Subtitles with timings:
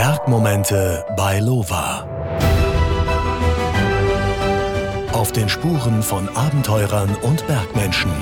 [0.00, 2.06] Bergmomente bei Lova.
[5.12, 8.12] Auf den Spuren von Abenteurern und Bergmenschen.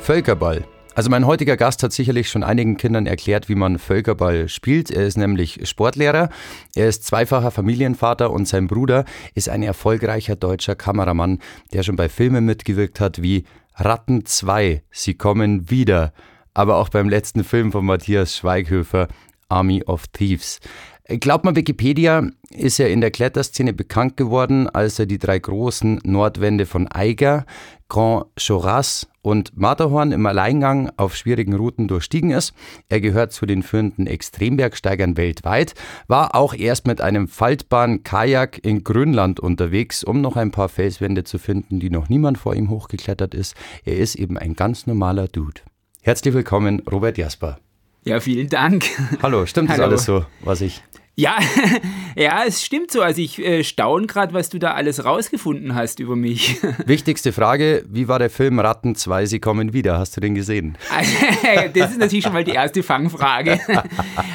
[0.00, 0.64] Völkerball.
[0.96, 4.90] Also mein heutiger Gast hat sicherlich schon einigen Kindern erklärt, wie man Völkerball spielt.
[4.90, 6.28] Er ist nämlich Sportlehrer,
[6.74, 9.04] er ist zweifacher Familienvater und sein Bruder
[9.36, 11.38] ist ein erfolgreicher deutscher Kameramann,
[11.72, 13.44] der schon bei Filmen mitgewirkt hat wie
[13.76, 16.12] Ratten 2, Sie kommen wieder,
[16.56, 19.08] aber auch beim letzten Film von Matthias Schweighöfer,
[19.50, 20.58] Army of Thieves.
[21.06, 26.00] Glaubt man Wikipedia, ist er in der Kletterszene bekannt geworden, als er die drei großen
[26.02, 27.44] Nordwände von Eiger,
[27.88, 32.54] Grand Choras und Matterhorn im Alleingang auf schwierigen Routen durchstiegen ist.
[32.88, 35.74] Er gehört zu den führenden Extrembergsteigern weltweit,
[36.08, 41.22] war auch erst mit einem faltbaren Kajak in Grönland unterwegs, um noch ein paar Felswände
[41.22, 43.54] zu finden, die noch niemand vor ihm hochgeklettert ist.
[43.84, 45.60] Er ist eben ein ganz normaler Dude.
[46.06, 47.58] Herzlich willkommen, Robert Jasper.
[48.04, 48.84] Ja, vielen Dank.
[49.22, 49.88] Hallo, stimmt das Hallo.
[49.88, 50.80] alles so, was ich
[51.16, 51.36] Ja,
[52.16, 53.02] ja, es stimmt so.
[53.02, 56.62] Also ich äh, staune gerade, was du da alles rausgefunden hast über mich.
[56.86, 59.98] Wichtigste Frage, wie war der Film Ratten 2, Sie kommen wieder?
[59.98, 60.78] Hast du den gesehen?
[61.74, 63.58] das ist natürlich schon mal die erste Fangfrage.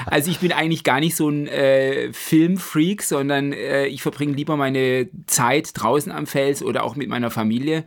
[0.07, 4.57] Also ich bin eigentlich gar nicht so ein äh, Filmfreak, sondern äh, ich verbringe lieber
[4.57, 7.85] meine Zeit draußen am Fels oder auch mit meiner Familie.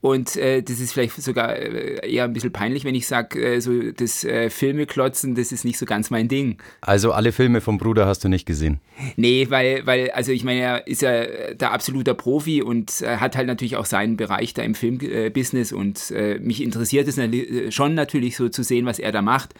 [0.00, 3.60] Und äh, das ist vielleicht sogar äh, eher ein bisschen peinlich, wenn ich sage, äh,
[3.60, 6.58] so das äh, Filmeklotzen, das ist nicht so ganz mein Ding.
[6.82, 8.80] Also alle Filme vom Bruder hast du nicht gesehen?
[9.16, 13.36] Nee, weil, weil, also ich meine, er ist ja der absoluter Profi und äh, hat
[13.36, 18.36] halt natürlich auch seinen Bereich da im Filmbusiness und äh, mich interessiert es schon natürlich
[18.36, 19.54] so zu sehen, was er da macht.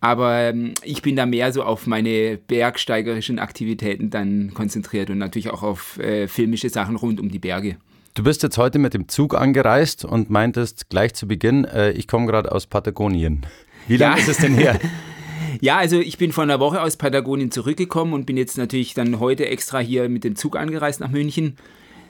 [0.00, 5.50] Aber ähm, ich bin da mehr so auf meine bergsteigerischen Aktivitäten dann konzentriert und natürlich
[5.50, 7.76] auch auf filmische Sachen rund um die Berge.
[8.18, 12.08] Du bist jetzt heute mit dem Zug angereist und meintest gleich zu Beginn, äh, ich
[12.08, 13.46] komme gerade aus Patagonien.
[13.86, 14.20] Wie lange Ja.
[14.20, 14.76] ist es denn her?
[15.60, 19.20] Ja, also ich bin vor einer Woche aus Patagonien zurückgekommen und bin jetzt natürlich dann
[19.20, 21.56] heute extra hier mit dem Zug angereist nach München.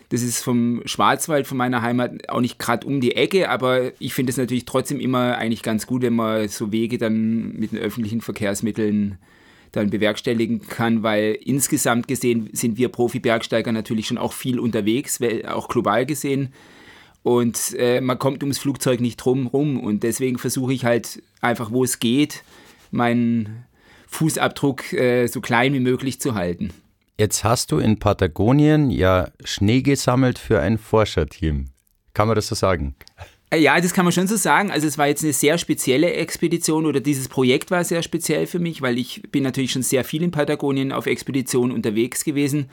[0.09, 4.15] Das ist vom Schwarzwald, von meiner Heimat, auch nicht gerade um die Ecke, aber ich
[4.15, 7.79] finde es natürlich trotzdem immer eigentlich ganz gut, wenn man so Wege dann mit den
[7.81, 9.19] öffentlichen Verkehrsmitteln
[9.73, 15.69] dann bewerkstelligen kann, weil insgesamt gesehen sind wir Profi-Bergsteiger natürlich schon auch viel unterwegs, auch
[15.69, 16.53] global gesehen.
[17.23, 19.81] Und äh, man kommt ums Flugzeug nicht drum rum.
[19.81, 22.43] Und deswegen versuche ich halt einfach, wo es geht,
[22.91, 23.65] meinen
[24.07, 26.71] Fußabdruck äh, so klein wie möglich zu halten.
[27.19, 31.67] Jetzt hast du in Patagonien ja Schnee gesammelt für ein Forscherteam.
[32.15, 32.95] Kann man das so sagen?
[33.51, 34.71] Äh, Ja, das kann man schon so sagen.
[34.71, 38.59] Also es war jetzt eine sehr spezielle Expedition oder dieses Projekt war sehr speziell für
[38.59, 42.69] mich, weil ich bin natürlich schon sehr viel in Patagonien auf Expeditionen unterwegs gewesen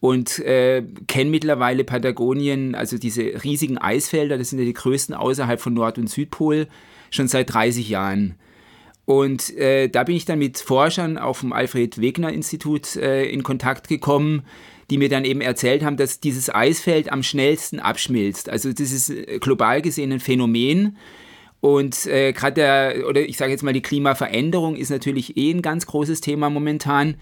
[0.00, 5.60] und äh, kenne mittlerweile Patagonien, also diese riesigen Eisfelder, das sind ja die größten außerhalb
[5.60, 6.66] von Nord- und Südpol,
[7.10, 8.34] schon seit 30 Jahren.
[9.04, 14.42] Und äh, da bin ich dann mit Forschern auf dem Alfred-Wegener-Institut äh, in Kontakt gekommen,
[14.92, 18.50] die mir dann eben erzählt haben, dass dieses Eisfeld am schnellsten abschmilzt.
[18.50, 20.98] Also das ist äh, global gesehen ein Phänomen.
[21.62, 25.62] Und äh, gerade der, oder ich sage jetzt mal, die Klimaveränderung ist natürlich eh ein
[25.62, 27.14] ganz großes Thema momentan.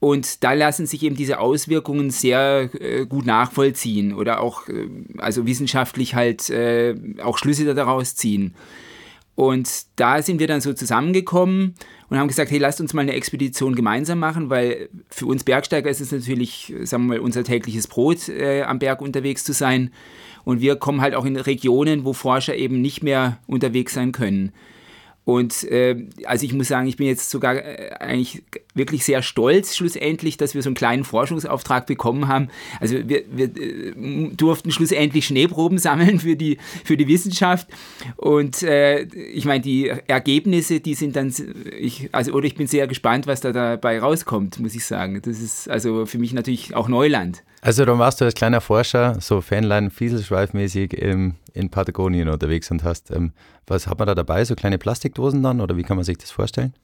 [0.00, 4.88] Und da lassen sich eben diese Auswirkungen sehr äh, gut nachvollziehen oder auch, äh,
[5.18, 8.56] also wissenschaftlich halt äh, auch Schlüsse daraus ziehen.
[9.36, 11.74] Und da sind wir dann so zusammengekommen
[12.08, 15.90] und haben gesagt, hey, lasst uns mal eine Expedition gemeinsam machen, weil für uns Bergsteiger
[15.90, 19.90] ist es natürlich, sagen wir mal, unser tägliches Brot, äh, am Berg unterwegs zu sein.
[20.44, 24.52] Und wir kommen halt auch in Regionen, wo Forscher eben nicht mehr unterwegs sein können.
[25.24, 28.42] Und äh, also ich muss sagen, ich bin jetzt sogar äh, eigentlich
[28.74, 32.48] wirklich sehr stolz schlussendlich, dass wir so einen kleinen Forschungsauftrag bekommen haben.
[32.78, 33.92] Also wir, wir äh,
[34.36, 37.68] durften schlussendlich Schneeproben sammeln für die, für die Wissenschaft.
[38.16, 41.32] Und äh, ich meine, die Ergebnisse, die sind dann,
[41.78, 45.22] ich, also oder ich bin sehr gespannt, was da dabei rauskommt, muss ich sagen.
[45.22, 47.42] Das ist also für mich natürlich auch Neuland.
[47.64, 52.84] Also dann warst du als kleiner Forscher so Fanlein Fieselschweifmäßig ähm, in Patagonien unterwegs und
[52.84, 53.32] hast, ähm,
[53.66, 54.44] was hat man da dabei?
[54.44, 56.74] So kleine Plastikdosen dann oder wie kann man sich das vorstellen?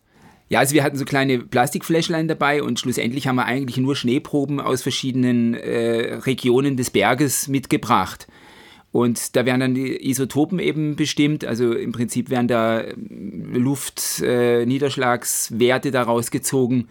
[0.49, 4.59] Ja, also wir hatten so kleine Plastikfläschlein dabei und schlussendlich haben wir eigentlich nur Schneeproben
[4.59, 8.27] aus verschiedenen äh, Regionen des Berges mitgebracht.
[8.91, 15.93] Und da werden dann die Isotopen eben bestimmt, also im Prinzip werden da Luftniederschlagswerte äh,
[15.93, 16.89] daraus gezogen.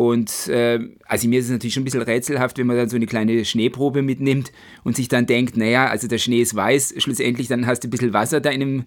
[0.00, 2.96] Und äh, also mir ist es natürlich schon ein bisschen rätselhaft, wenn man dann so
[2.96, 4.50] eine kleine Schneeprobe mitnimmt
[4.82, 7.90] und sich dann denkt, naja, also der Schnee ist weiß, schlussendlich dann hast du ein
[7.90, 8.84] bisschen Wasser da in dem,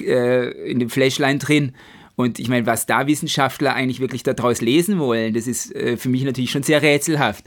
[0.00, 1.72] äh, in dem Fläschlein drin.
[2.16, 6.08] Und ich meine, was da Wissenschaftler eigentlich wirklich daraus lesen wollen, das ist äh, für
[6.08, 7.44] mich natürlich schon sehr rätselhaft.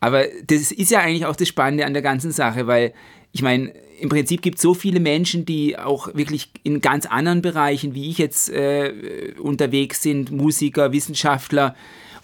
[0.00, 2.94] Aber das ist ja eigentlich auch das Spannende an der ganzen Sache, weil
[3.32, 3.70] ich meine,
[4.00, 8.08] im Prinzip gibt es so viele Menschen, die auch wirklich in ganz anderen Bereichen, wie
[8.08, 11.76] ich jetzt äh, unterwegs sind, Musiker, Wissenschaftler.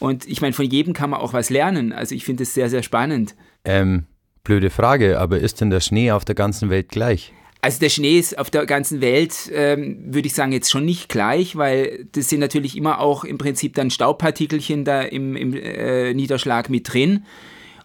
[0.03, 1.93] Und ich meine, von jedem kann man auch was lernen.
[1.93, 3.37] Also ich finde es sehr, sehr spannend.
[3.65, 4.07] Ähm,
[4.43, 7.33] blöde Frage, aber ist denn der Schnee auf der ganzen Welt gleich?
[7.61, 11.09] Also der Schnee ist auf der ganzen Welt, ähm, würde ich sagen, jetzt schon nicht
[11.09, 16.13] gleich, weil das sind natürlich immer auch im Prinzip dann Staubpartikelchen da im, im äh,
[16.15, 17.25] Niederschlag mit drin.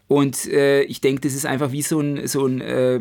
[0.07, 2.99] Und äh, ich denke, das ist einfach wie so ein, so ein äh,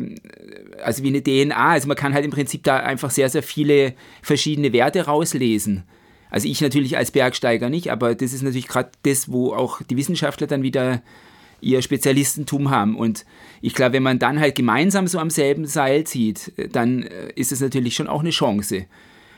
[0.83, 1.69] also wie eine DNA.
[1.69, 5.85] Also man kann halt im Prinzip da einfach sehr, sehr viele verschiedene Werte rauslesen.
[6.29, 9.97] Also ich natürlich als Bergsteiger nicht, aber das ist natürlich gerade das, wo auch die
[9.97, 11.01] Wissenschaftler dann wieder
[11.61, 12.95] ihr Spezialistentum haben.
[12.95, 13.25] Und
[13.61, 17.51] ich glaube, wenn man dann halt gemeinsam so am selben Seil zieht, dann äh, ist
[17.51, 18.85] es natürlich schon auch eine Chance.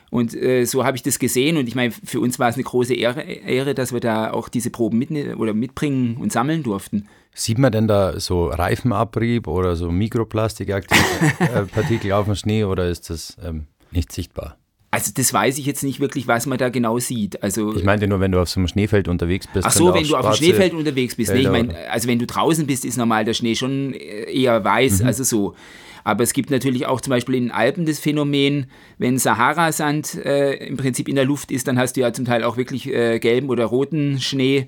[0.09, 2.63] Und äh, so habe ich das gesehen und ich meine, für uns war es eine
[2.63, 7.07] große Ehre, Ehre, dass wir da auch diese Proben mit, oder mitbringen und sammeln durften.
[7.33, 13.37] Sieht man denn da so Reifenabrieb oder so Mikroplastikpartikel auf dem Schnee oder ist das
[13.43, 14.58] ähm, nicht sichtbar?
[14.99, 17.41] Also das weiß ich jetzt nicht wirklich, was man da genau sieht.
[17.41, 19.65] Also ich meinte nur, wenn du auf so einem Schneefeld unterwegs bist.
[19.65, 21.33] Ach so, wenn du auf dem Schneefeld unterwegs bist.
[21.33, 24.99] Nee, ich meine, also wenn du draußen bist, ist normal der Schnee schon eher weiß,
[24.99, 25.07] mhm.
[25.07, 25.55] also so.
[26.03, 28.65] Aber es gibt natürlich auch zum Beispiel in den Alpen das Phänomen,
[28.97, 32.43] wenn Sahara-Sand äh, im Prinzip in der Luft ist, dann hast du ja zum Teil
[32.43, 34.67] auch wirklich äh, gelben oder roten Schnee.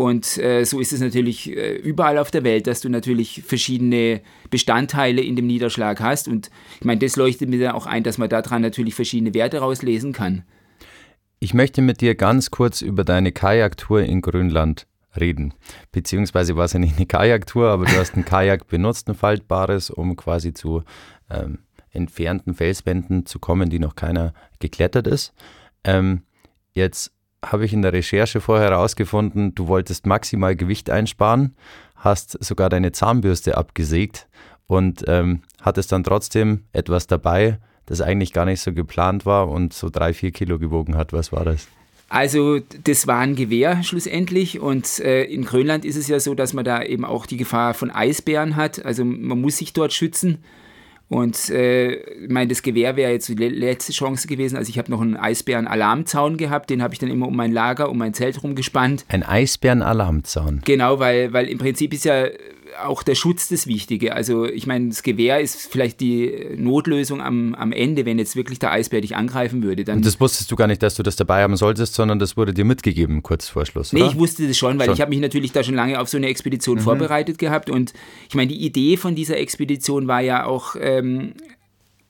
[0.00, 4.22] Und äh, so ist es natürlich äh, überall auf der Welt, dass du natürlich verschiedene
[4.48, 6.26] Bestandteile in dem Niederschlag hast.
[6.26, 9.58] Und ich meine, das leuchtet mir dann auch ein, dass man daran natürlich verschiedene Werte
[9.58, 10.44] rauslesen kann.
[11.38, 14.86] Ich möchte mit dir ganz kurz über deine Kajaktour in Grönland
[15.20, 15.52] reden.
[15.92, 19.90] Beziehungsweise war es ja nicht eine Kajaktour, aber du hast ein Kajak benutzt, ein faltbares,
[19.90, 20.82] um quasi zu
[21.28, 21.58] ähm,
[21.90, 25.34] entfernten Felswänden zu kommen, die noch keiner geklettert ist.
[25.84, 26.22] Ähm,
[26.72, 27.12] jetzt
[27.44, 31.54] habe ich in der Recherche vorher herausgefunden, du wolltest maximal Gewicht einsparen,
[31.96, 34.28] hast sogar deine Zahnbürste abgesägt
[34.66, 39.72] und ähm, hattest dann trotzdem etwas dabei, das eigentlich gar nicht so geplant war und
[39.72, 41.12] so drei, vier Kilo gewogen hat.
[41.12, 41.66] Was war das?
[42.08, 46.52] Also das war ein Gewehr schlussendlich und äh, in Grönland ist es ja so, dass
[46.52, 48.84] man da eben auch die Gefahr von Eisbären hat.
[48.84, 50.38] Also man muss sich dort schützen
[51.10, 54.56] und äh, ich meine, das Gewehr wäre jetzt die letzte Chance gewesen.
[54.56, 57.90] Also ich habe noch einen Eisbären-Alarmzaun gehabt, den habe ich dann immer um mein Lager,
[57.90, 59.04] um mein Zelt rumgespannt.
[59.08, 60.62] Ein Eisbären-Alarmzaun?
[60.64, 62.26] Genau, weil, weil im Prinzip ist ja
[62.82, 64.14] auch der Schutz das Wichtige.
[64.14, 68.58] Also ich meine, das Gewehr ist vielleicht die Notlösung am, am Ende, wenn jetzt wirklich
[68.58, 69.84] der Eisbär dich angreifen würde.
[69.84, 72.36] Dann Und das wusstest du gar nicht, dass du das dabei haben solltest, sondern das
[72.36, 74.02] wurde dir mitgegeben kurz vor Schluss, oder?
[74.02, 74.94] Nee, ich wusste das schon, weil schon.
[74.94, 76.82] ich habe mich natürlich da schon lange auf so eine Expedition mhm.
[76.82, 77.70] vorbereitet gehabt.
[77.70, 77.92] Und
[78.28, 80.76] ich meine, die Idee von dieser Expedition war ja auch...
[80.78, 81.34] Ähm,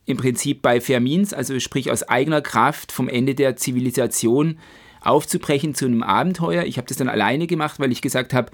[0.06, 4.58] im Prinzip bei Fermins, also sprich aus eigener Kraft vom Ende der Zivilisation
[5.00, 6.64] aufzubrechen zu einem Abenteuer.
[6.64, 8.50] Ich habe das dann alleine gemacht, weil ich gesagt habe,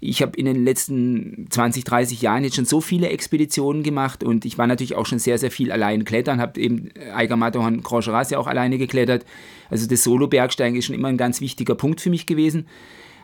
[0.00, 4.44] ich habe in den letzten 20, 30 Jahren jetzt schon so viele Expeditionen gemacht und
[4.44, 8.06] ich war natürlich auch schon sehr, sehr viel allein klettern, habe eben Eiger Matterhorn Grand
[8.30, 9.24] ja auch alleine geklettert.
[9.70, 12.66] Also das Solo-Bergsteigen ist schon immer ein ganz wichtiger Punkt für mich gewesen.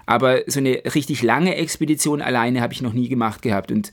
[0.06, 3.92] Aber so eine richtig lange Expedition alleine habe ich noch nie gemacht gehabt und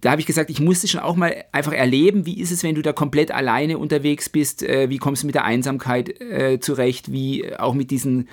[0.00, 2.76] da habe ich gesagt, ich musste schon auch mal einfach erleben, wie ist es, wenn
[2.76, 7.10] du da komplett alleine unterwegs bist, äh, wie kommst du mit der Einsamkeit äh, zurecht,
[7.10, 8.28] wie auch mit diesen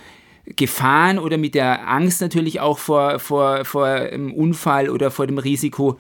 [0.45, 5.37] Gefahren oder mit der Angst natürlich auch vor, vor, vor einem Unfall oder vor dem
[5.37, 5.97] Risiko.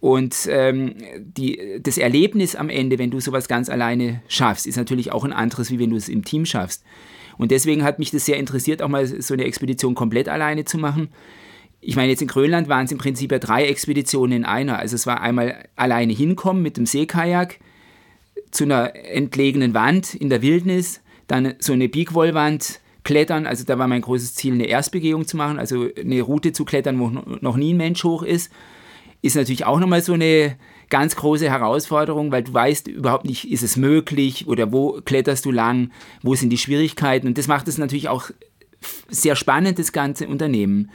[0.00, 5.12] Und ähm, die, das Erlebnis am Ende, wenn du sowas ganz alleine schaffst, ist natürlich
[5.12, 6.84] auch ein anderes, wie wenn du es im Team schaffst.
[7.38, 10.78] Und deswegen hat mich das sehr interessiert, auch mal so eine Expedition komplett alleine zu
[10.78, 11.08] machen.
[11.80, 14.78] Ich meine, jetzt in Grönland waren es im Prinzip ja drei Expeditionen in einer.
[14.78, 17.58] Also es war einmal alleine hinkommen mit dem Seekajak
[18.50, 23.86] zu einer entlegenen Wand in der Wildnis, dann so eine Bigwollwand Klettern, also da war
[23.86, 27.08] mein großes Ziel, eine Erstbegehung zu machen, also eine Route zu klettern, wo
[27.40, 28.50] noch nie ein Mensch hoch ist,
[29.22, 30.56] ist natürlich auch nochmal so eine
[30.90, 35.52] ganz große Herausforderung, weil du weißt überhaupt nicht, ist es möglich oder wo kletterst du
[35.52, 38.30] lang, wo sind die Schwierigkeiten und das macht es natürlich auch
[39.08, 40.90] sehr spannend, das ganze Unternehmen.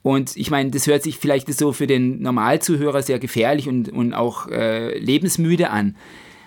[0.00, 4.14] Und ich meine, das hört sich vielleicht so für den Normalzuhörer sehr gefährlich und, und
[4.14, 5.96] auch äh, lebensmüde an.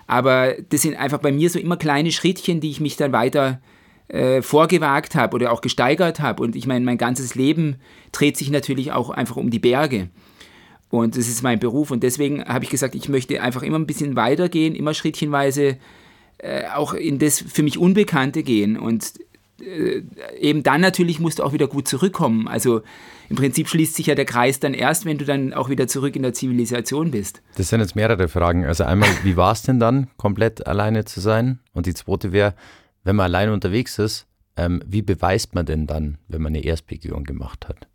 [0.08, 3.62] Aber das sind einfach bei mir so immer kleine Schrittchen, die ich mich dann weiter
[3.62, 3.79] äh,
[4.42, 6.42] vorgewagt habe oder auch gesteigert habe.
[6.42, 7.76] Und ich meine, mein ganzes Leben
[8.12, 10.10] dreht sich natürlich auch einfach um die Berge.
[10.90, 11.92] Und das ist mein Beruf.
[11.92, 15.78] Und deswegen habe ich gesagt, ich möchte einfach immer ein bisschen weitergehen, immer schrittchenweise
[16.40, 18.78] äh, auch in das für mich Unbekannte gehen.
[18.78, 19.14] Und
[19.62, 20.02] äh,
[20.40, 22.48] eben dann natürlich musst du auch wieder gut zurückkommen.
[22.48, 22.82] Also
[23.30, 26.16] im Prinzip schließt sich ja der Kreis dann erst, wenn du dann auch wieder zurück
[26.16, 27.44] in der Zivilisation bist.
[27.56, 28.66] Das sind jetzt mehrere Fragen.
[28.66, 31.60] Also einmal, wie war es denn dann, komplett alleine zu sein?
[31.74, 32.56] Und die zweite wäre,
[33.04, 34.28] wenn man allein unterwegs ist,
[34.58, 37.88] ähm, wie beweist man denn dann, wenn man eine Erstbegehung gemacht hat?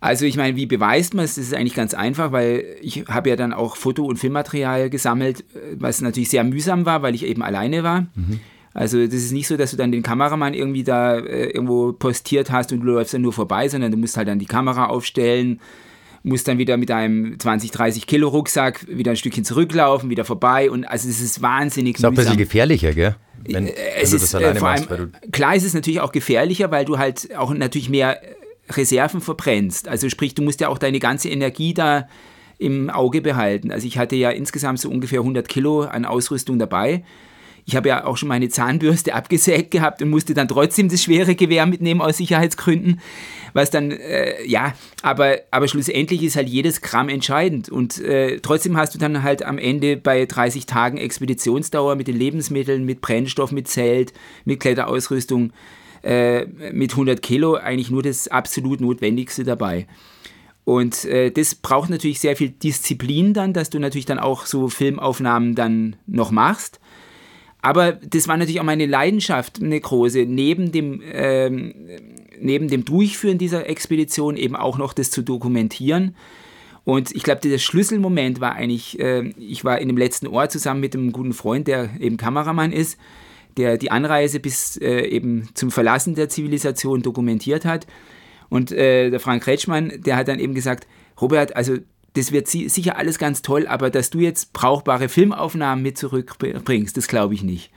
[0.00, 1.36] Also ich meine, wie beweist man es?
[1.36, 5.44] Das ist eigentlich ganz einfach, weil ich habe ja dann auch Foto- und Filmmaterial gesammelt,
[5.76, 8.02] was natürlich sehr mühsam war, weil ich eben alleine war.
[8.14, 8.40] Mhm.
[8.74, 12.50] Also das ist nicht so, dass du dann den Kameramann irgendwie da äh, irgendwo postiert
[12.50, 15.60] hast und du läufst dann nur vorbei, sondern du musst halt dann die Kamera aufstellen,
[16.24, 20.70] musst dann wieder mit einem 20, 30 Kilo Rucksack wieder ein Stückchen zurücklaufen, wieder vorbei
[20.70, 23.14] und also es ist wahnsinnig Ist auch ein bisschen gefährlicher, gell?
[23.46, 26.70] Wenn, äh, es wenn ist, äh, vor allem, machst, klar ist es natürlich auch gefährlicher,
[26.70, 28.20] weil du halt auch natürlich mehr
[28.70, 29.86] Reserven verbrennst.
[29.86, 32.08] Also sprich, du musst ja auch deine ganze Energie da
[32.56, 33.70] im Auge behalten.
[33.70, 37.04] Also ich hatte ja insgesamt so ungefähr 100 Kilo an Ausrüstung dabei
[37.66, 41.34] ich habe ja auch schon meine Zahnbürste abgesägt gehabt und musste dann trotzdem das schwere
[41.34, 43.00] Gewehr mitnehmen aus Sicherheitsgründen.
[43.54, 47.68] Was dann, äh, ja, aber, aber schlussendlich ist halt jedes Gramm entscheidend.
[47.68, 52.16] Und äh, trotzdem hast du dann halt am Ende bei 30 Tagen Expeditionsdauer mit den
[52.16, 54.12] Lebensmitteln, mit Brennstoff, mit Zelt,
[54.44, 55.52] mit Kletterausrüstung,
[56.02, 59.86] äh, mit 100 Kilo eigentlich nur das absolut Notwendigste dabei.
[60.64, 64.68] Und äh, das braucht natürlich sehr viel Disziplin dann, dass du natürlich dann auch so
[64.68, 66.80] Filmaufnahmen dann noch machst.
[67.64, 71.72] Aber das war natürlich auch meine Leidenschaft, eine große, neben dem, ähm,
[72.38, 76.14] neben dem Durchführen dieser Expedition eben auch noch das zu dokumentieren.
[76.84, 80.80] Und ich glaube, der Schlüsselmoment war eigentlich, äh, ich war in dem letzten Ort zusammen
[80.80, 82.98] mit einem guten Freund, der eben Kameramann ist,
[83.56, 87.86] der die Anreise bis äh, eben zum Verlassen der Zivilisation dokumentiert hat.
[88.50, 90.86] Und äh, der Frank Kretschmann, der hat dann eben gesagt,
[91.18, 91.78] Robert, also
[92.14, 97.08] das wird sicher alles ganz toll, aber dass du jetzt brauchbare Filmaufnahmen mit zurückbringst, das
[97.08, 97.70] glaube ich nicht.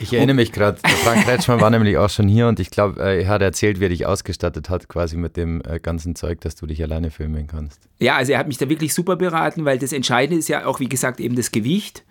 [0.00, 3.28] Ich erinnere mich gerade, Frank Kretschmann war nämlich auch schon hier und ich glaube, er
[3.28, 6.66] hat erzählt, wie er dich ausgestattet hat, quasi mit dem äh, ganzen Zeug, dass du
[6.66, 7.88] dich alleine filmen kannst.
[8.00, 10.80] Ja, also er hat mich da wirklich super beraten, weil das Entscheidende ist ja auch,
[10.80, 12.04] wie gesagt, eben das Gewicht.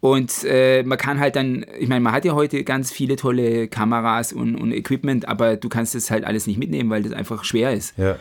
[0.00, 3.68] Und äh, man kann halt dann, ich meine, man hat ja heute ganz viele tolle
[3.68, 7.44] Kameras und, und Equipment, aber du kannst das halt alles nicht mitnehmen, weil das einfach
[7.44, 7.96] schwer ist.
[7.96, 8.16] Ja.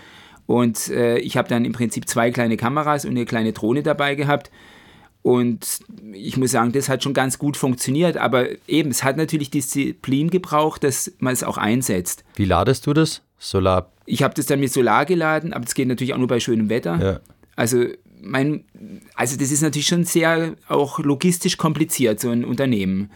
[0.52, 4.16] Und äh, ich habe dann im Prinzip zwei kleine Kameras und eine kleine Drohne dabei
[4.16, 4.52] gehabt.
[5.22, 5.80] Und
[6.12, 8.18] ich muss sagen, das hat schon ganz gut funktioniert.
[8.18, 12.26] Aber eben, es hat natürlich Disziplin gebraucht, dass man es auch einsetzt.
[12.36, 13.22] Wie ladest du das?
[13.40, 13.94] Solar?
[14.06, 16.68] Ich habe das dann mit Solar geladen, aber das geht natürlich auch nur bei schönem
[16.68, 17.00] Wetter.
[17.02, 17.20] Ja.
[17.56, 17.86] Also,
[18.22, 18.66] mein,
[19.16, 23.10] also das ist natürlich schon sehr auch logistisch kompliziert, so ein Unternehmen.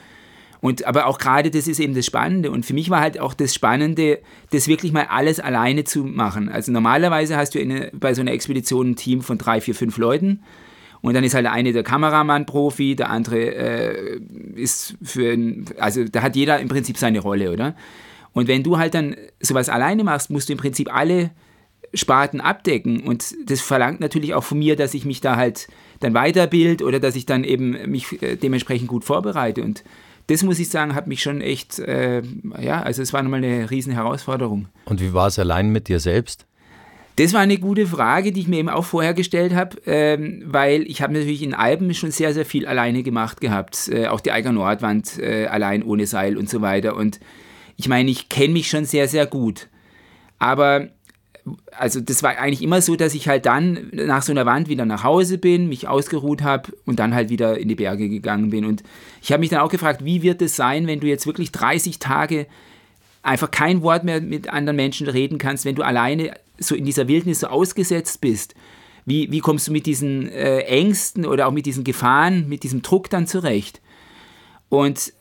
[0.65, 2.49] Und aber auch gerade das ist eben das Spannende.
[2.49, 4.17] Und für mich war halt auch das Spannende,
[4.49, 6.49] das wirklich mal alles alleine zu machen.
[6.49, 9.99] Also normalerweise hast du eine, bei so einer Expedition ein Team von drei, vier, fünf
[9.99, 10.41] Leuten.
[11.01, 14.19] Und dann ist halt der eine der Kameramann-Profi, der andere äh,
[14.55, 17.75] ist für, ein, also da hat jeder im Prinzip seine Rolle, oder?
[18.33, 21.29] Und wenn du halt dann sowas alleine machst, musst du im Prinzip alle
[21.93, 23.01] Sparten abdecken.
[23.01, 25.67] Und das verlangt natürlich auch von mir, dass ich mich da halt
[25.99, 29.61] dann weiterbild oder dass ich dann eben mich äh, dementsprechend gut vorbereite.
[29.61, 29.83] Und
[30.27, 32.21] das muss ich sagen, hat mich schon echt, äh,
[32.59, 34.67] ja, also es war nochmal eine riesen Herausforderung.
[34.85, 36.45] Und wie war es allein mit dir selbst?
[37.17, 40.81] Das war eine gute Frage, die ich mir eben auch vorher gestellt habe, ähm, weil
[40.83, 43.87] ich habe natürlich in Alpen schon sehr, sehr viel alleine gemacht gehabt.
[43.87, 46.95] Äh, auch die Eiger Nordwand äh, allein ohne Seil und so weiter.
[46.97, 47.21] Und
[47.77, 49.69] ich meine, ich kenne mich schon sehr, sehr gut.
[50.39, 50.89] Aber
[51.71, 54.85] also das war eigentlich immer so, dass ich halt dann nach so einer Wand wieder
[54.85, 58.65] nach Hause bin, mich ausgeruht habe und dann halt wieder in die Berge gegangen bin.
[58.65, 58.83] Und
[59.21, 61.99] ich habe mich dann auch gefragt, wie wird es sein, wenn du jetzt wirklich 30
[61.99, 62.47] Tage
[63.21, 67.07] einfach kein Wort mehr mit anderen Menschen reden kannst, wenn du alleine so in dieser
[67.07, 68.55] Wildnis so ausgesetzt bist.
[69.05, 72.81] Wie, wie kommst du mit diesen äh, Ängsten oder auch mit diesen Gefahren, mit diesem
[72.81, 73.81] Druck dann zurecht?
[74.69, 75.13] Und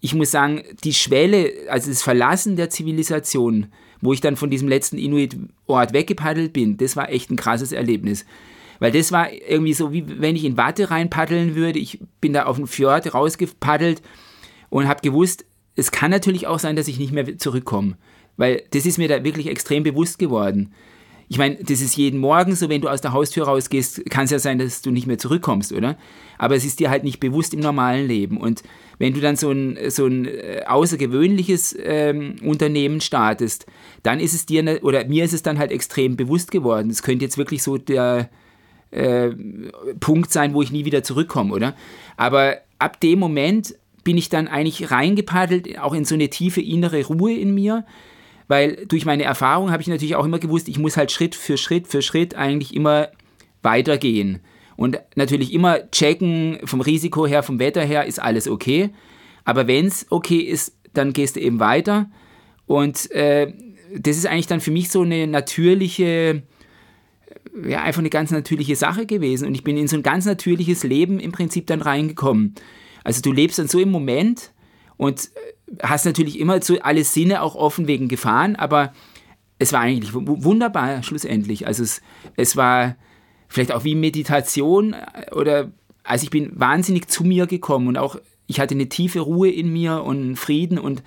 [0.00, 3.72] ich muss sagen, die Schwelle, also das Verlassen der Zivilisation,
[4.02, 8.26] wo ich dann von diesem letzten Inuit-Ort weggepaddelt bin, das war echt ein krasses Erlebnis.
[8.80, 11.78] Weil das war irgendwie so, wie wenn ich in Watte reinpaddeln würde.
[11.78, 14.02] Ich bin da auf den Fjord rausgepaddelt
[14.70, 17.96] und habe gewusst, es kann natürlich auch sein, dass ich nicht mehr zurückkomme.
[18.36, 20.74] Weil das ist mir da wirklich extrem bewusst geworden.
[21.32, 24.30] Ich meine, das ist jeden Morgen so, wenn du aus der Haustür rausgehst, kann es
[24.30, 25.96] ja sein, dass du nicht mehr zurückkommst, oder?
[26.36, 28.36] Aber es ist dir halt nicht bewusst im normalen Leben.
[28.36, 28.62] Und
[28.98, 33.64] wenn du dann so ein, so ein äh, außergewöhnliches ähm, Unternehmen startest,
[34.02, 36.90] dann ist es dir, ne, oder mir ist es dann halt extrem bewusst geworden.
[36.90, 38.28] Es könnte jetzt wirklich so der
[38.90, 39.30] äh,
[40.00, 41.74] Punkt sein, wo ich nie wieder zurückkomme, oder?
[42.18, 43.74] Aber ab dem Moment
[44.04, 47.86] bin ich dann eigentlich reingepaddelt, auch in so eine tiefe innere Ruhe in mir,
[48.48, 51.56] weil durch meine Erfahrung habe ich natürlich auch immer gewusst, ich muss halt Schritt für
[51.56, 53.08] Schritt für Schritt eigentlich immer
[53.62, 54.40] weitergehen.
[54.76, 58.90] Und natürlich immer checken, vom Risiko her, vom Wetter her, ist alles okay.
[59.44, 62.10] Aber wenn es okay ist, dann gehst du eben weiter.
[62.66, 63.52] Und äh,
[63.96, 66.42] das ist eigentlich dann für mich so eine natürliche,
[67.66, 69.46] ja, einfach eine ganz natürliche Sache gewesen.
[69.46, 72.54] Und ich bin in so ein ganz natürliches Leben im Prinzip dann reingekommen.
[73.04, 74.52] Also du lebst dann so im Moment
[74.96, 75.30] und
[75.82, 78.92] hast natürlich immer so alle Sinne auch offen wegen Gefahren, aber
[79.58, 81.66] es war eigentlich wunderbar schlussendlich.
[81.66, 82.02] Also es,
[82.36, 82.96] es war
[83.48, 85.70] vielleicht auch wie Meditation äh, oder
[86.04, 88.16] also ich bin wahnsinnig zu mir gekommen und auch
[88.46, 91.02] ich hatte eine tiefe Ruhe in mir und Frieden und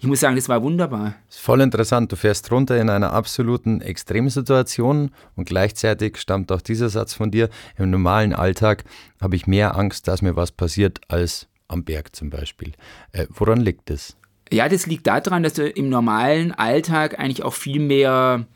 [0.00, 1.14] ich muss sagen, das war wunderbar.
[1.28, 2.10] Voll interessant.
[2.10, 7.50] Du fährst runter in einer absoluten Extremsituation und gleichzeitig stammt auch dieser Satz von dir.
[7.76, 8.84] Im normalen Alltag
[9.20, 12.72] habe ich mehr Angst, dass mir was passiert, als am Berg zum Beispiel.
[13.12, 14.16] Äh, woran liegt das?
[14.52, 18.46] Ja, das liegt daran, dass du im normalen Alltag eigentlich auch viel mehr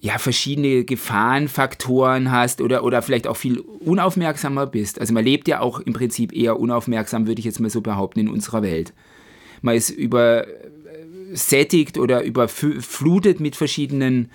[0.00, 5.00] ja, verschiedene Gefahrenfaktoren hast oder, oder vielleicht auch viel unaufmerksamer bist.
[5.00, 8.20] Also man lebt ja auch im Prinzip eher unaufmerksam, würde ich jetzt mal so behaupten,
[8.20, 8.92] in unserer Welt.
[9.60, 14.30] Man ist übersättigt oder überflutet mit verschiedenen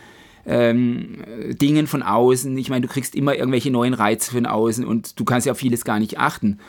[0.46, 1.24] ähm,
[1.62, 2.58] Dingen von außen.
[2.58, 5.60] Ich meine, du kriegst immer irgendwelche neuen Reize von außen und du kannst ja auf
[5.60, 6.60] vieles gar nicht achten.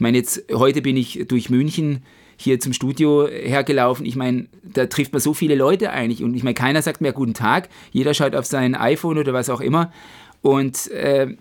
[0.00, 2.02] Ich meine, jetzt heute bin ich durch München
[2.38, 4.06] hier zum Studio hergelaufen.
[4.06, 6.24] Ich meine, da trifft man so viele Leute eigentlich.
[6.24, 7.68] Und ich meine, keiner sagt mehr guten Tag.
[7.92, 9.92] Jeder schaut auf sein iPhone oder was auch immer.
[10.40, 11.36] Und äh,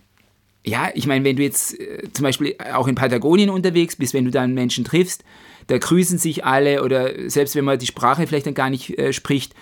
[0.66, 4.25] ja, ich meine, wenn du jetzt äh, zum Beispiel auch in Patagonien unterwegs bist, wenn
[4.25, 5.24] du dann Menschen triffst,
[5.68, 9.13] da grüßen sich alle oder selbst wenn man die Sprache vielleicht dann gar nicht äh,
[9.13, 9.56] spricht,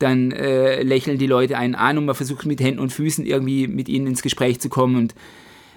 [0.00, 3.68] dann äh, lächeln die Leute einen an und man versucht mit Händen und Füßen irgendwie
[3.68, 4.96] mit ihnen ins Gespräch zu kommen.
[4.96, 5.14] Und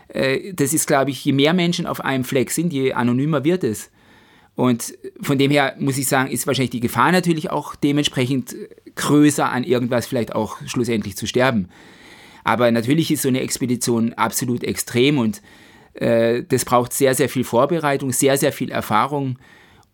[0.07, 3.89] das ist, glaube ich, je mehr Menschen auf einem Fleck sind, je anonymer wird es.
[4.55, 8.55] Und von dem her muss ich sagen, ist wahrscheinlich die Gefahr natürlich auch dementsprechend
[8.95, 11.69] größer, an irgendwas vielleicht auch schlussendlich zu sterben.
[12.43, 15.41] Aber natürlich ist so eine Expedition absolut extrem und
[15.93, 19.37] äh, das braucht sehr, sehr viel Vorbereitung, sehr, sehr viel Erfahrung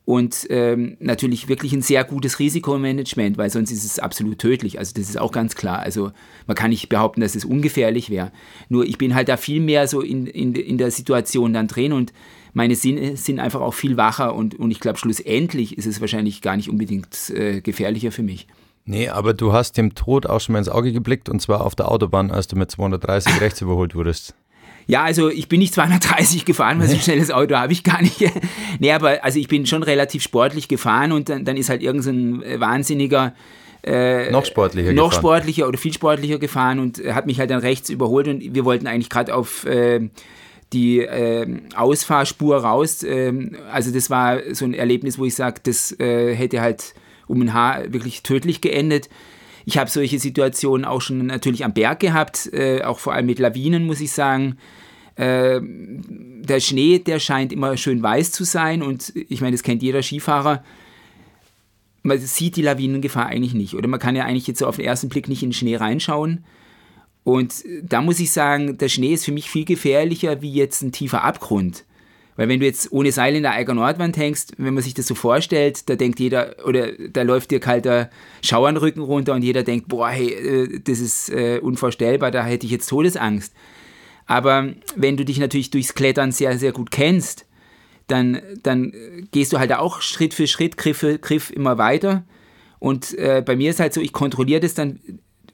[0.09, 4.79] und ähm, natürlich wirklich ein sehr gutes Risikomanagement, weil sonst ist es absolut tödlich.
[4.79, 5.81] Also das ist auch ganz klar.
[5.81, 6.11] Also
[6.47, 8.31] man kann nicht behaupten, dass es ungefährlich wäre.
[8.69, 11.93] Nur ich bin halt da viel mehr so in, in, in der Situation dann drin
[11.93, 12.11] und
[12.53, 16.41] meine Sinne sind einfach auch viel wacher und, und ich glaube, schlussendlich ist es wahrscheinlich
[16.41, 18.47] gar nicht unbedingt äh, gefährlicher für mich.
[18.85, 21.75] Nee, aber du hast dem Tod auch schon mal ins Auge geblickt und zwar auf
[21.75, 24.33] der Autobahn, als du mit 230 rechts überholt wurdest.
[24.89, 28.01] Ja, also ich bin nicht 230 gefahren, weil so ein schnelles Auto habe ich gar
[28.01, 28.23] nicht.
[28.79, 32.41] nee, aber also ich bin schon relativ sportlich gefahren und dann, dann ist halt irgendein
[32.41, 33.35] so wahnsinniger
[33.83, 35.21] äh, noch sportlicher noch gefahren.
[35.21, 38.87] sportlicher oder viel sportlicher gefahren und hat mich halt dann rechts überholt und wir wollten
[38.87, 40.09] eigentlich gerade auf äh,
[40.73, 43.03] die äh, Ausfahrspur raus.
[43.03, 43.31] Äh,
[43.71, 46.95] also das war so ein Erlebnis, wo ich sage, das äh, hätte halt
[47.27, 49.07] um ein Haar wirklich tödlich geendet.
[49.65, 53.37] Ich habe solche Situationen auch schon natürlich am Berg gehabt, äh, auch vor allem mit
[53.37, 54.57] Lawinen, muss ich sagen.
[55.19, 59.83] Äh, der Schnee, der scheint immer schön weiß zu sein und ich meine, das kennt
[59.83, 60.63] jeder Skifahrer.
[62.01, 64.85] Man sieht die Lawinengefahr eigentlich nicht oder man kann ja eigentlich jetzt so auf den
[64.85, 66.45] ersten Blick nicht in den Schnee reinschauen.
[67.25, 70.93] Und da muss ich sagen, der Schnee ist für mich viel gefährlicher wie jetzt ein
[70.93, 71.83] tiefer Abgrund.
[72.37, 75.07] Weil wenn du jetzt ohne Seil in der Eiger Nordwand hängst, wenn man sich das
[75.07, 78.09] so vorstellt, da denkt jeder, oder da läuft dir kalter
[78.41, 82.65] Schauer Rücken runter und jeder denkt, boah, hey, äh, das ist äh, unvorstellbar, da hätte
[82.65, 83.53] ich jetzt Todesangst.
[84.29, 87.47] Aber wenn du dich natürlich durchs Klettern sehr, sehr gut kennst,
[88.05, 88.93] dann, dann
[89.31, 92.23] gehst du halt auch Schritt für Schritt, Griff für Griff immer weiter.
[92.77, 94.99] Und äh, bei mir ist halt so, ich kontrolliere das dann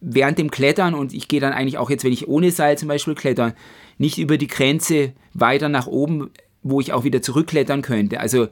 [0.02, 2.90] während dem Klettern und ich gehe dann eigentlich auch jetzt, wenn ich ohne Seil zum
[2.90, 3.56] Beispiel kletter,
[3.98, 8.20] nicht über die Grenze weiter nach oben, wo ich auch wieder zurückklettern könnte.
[8.20, 8.50] Also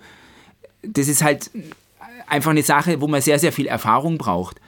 [0.84, 1.52] das ist halt
[2.28, 4.62] einfach eine Sache, wo man sehr, sehr viel Erfahrung braucht.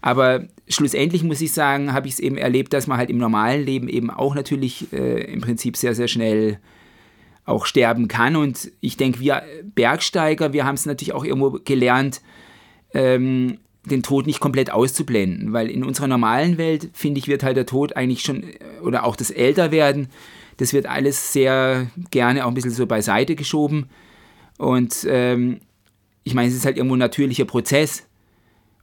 [0.00, 3.64] Aber schlussendlich muss ich sagen, habe ich es eben erlebt, dass man halt im normalen
[3.64, 6.58] Leben eben auch natürlich äh, im Prinzip sehr, sehr schnell
[7.44, 8.36] auch sterben kann.
[8.36, 9.42] Und ich denke, wir
[9.74, 12.22] Bergsteiger, wir haben es natürlich auch irgendwo gelernt,
[12.94, 17.56] ähm, den Tod nicht komplett auszublenden, weil in unserer normalen Welt, finde ich, wird halt
[17.56, 18.44] der Tod eigentlich schon,
[18.82, 20.08] oder auch das Älterwerden,
[20.58, 23.88] das wird alles sehr gerne auch ein bisschen so beiseite geschoben.
[24.58, 25.60] Und ähm,
[26.22, 28.06] ich meine, es ist halt irgendwo ein natürlicher Prozess.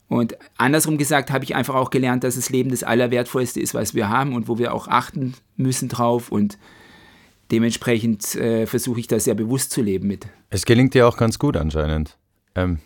[0.09, 3.93] Und andersrum gesagt habe ich einfach auch gelernt, dass das Leben das Allerwertvollste ist, was
[3.93, 6.31] wir haben und wo wir auch achten müssen drauf.
[6.31, 6.57] Und
[7.51, 10.27] dementsprechend äh, versuche ich das sehr bewusst zu leben mit.
[10.49, 12.17] Es gelingt dir auch ganz gut anscheinend.
[12.55, 12.79] Ähm,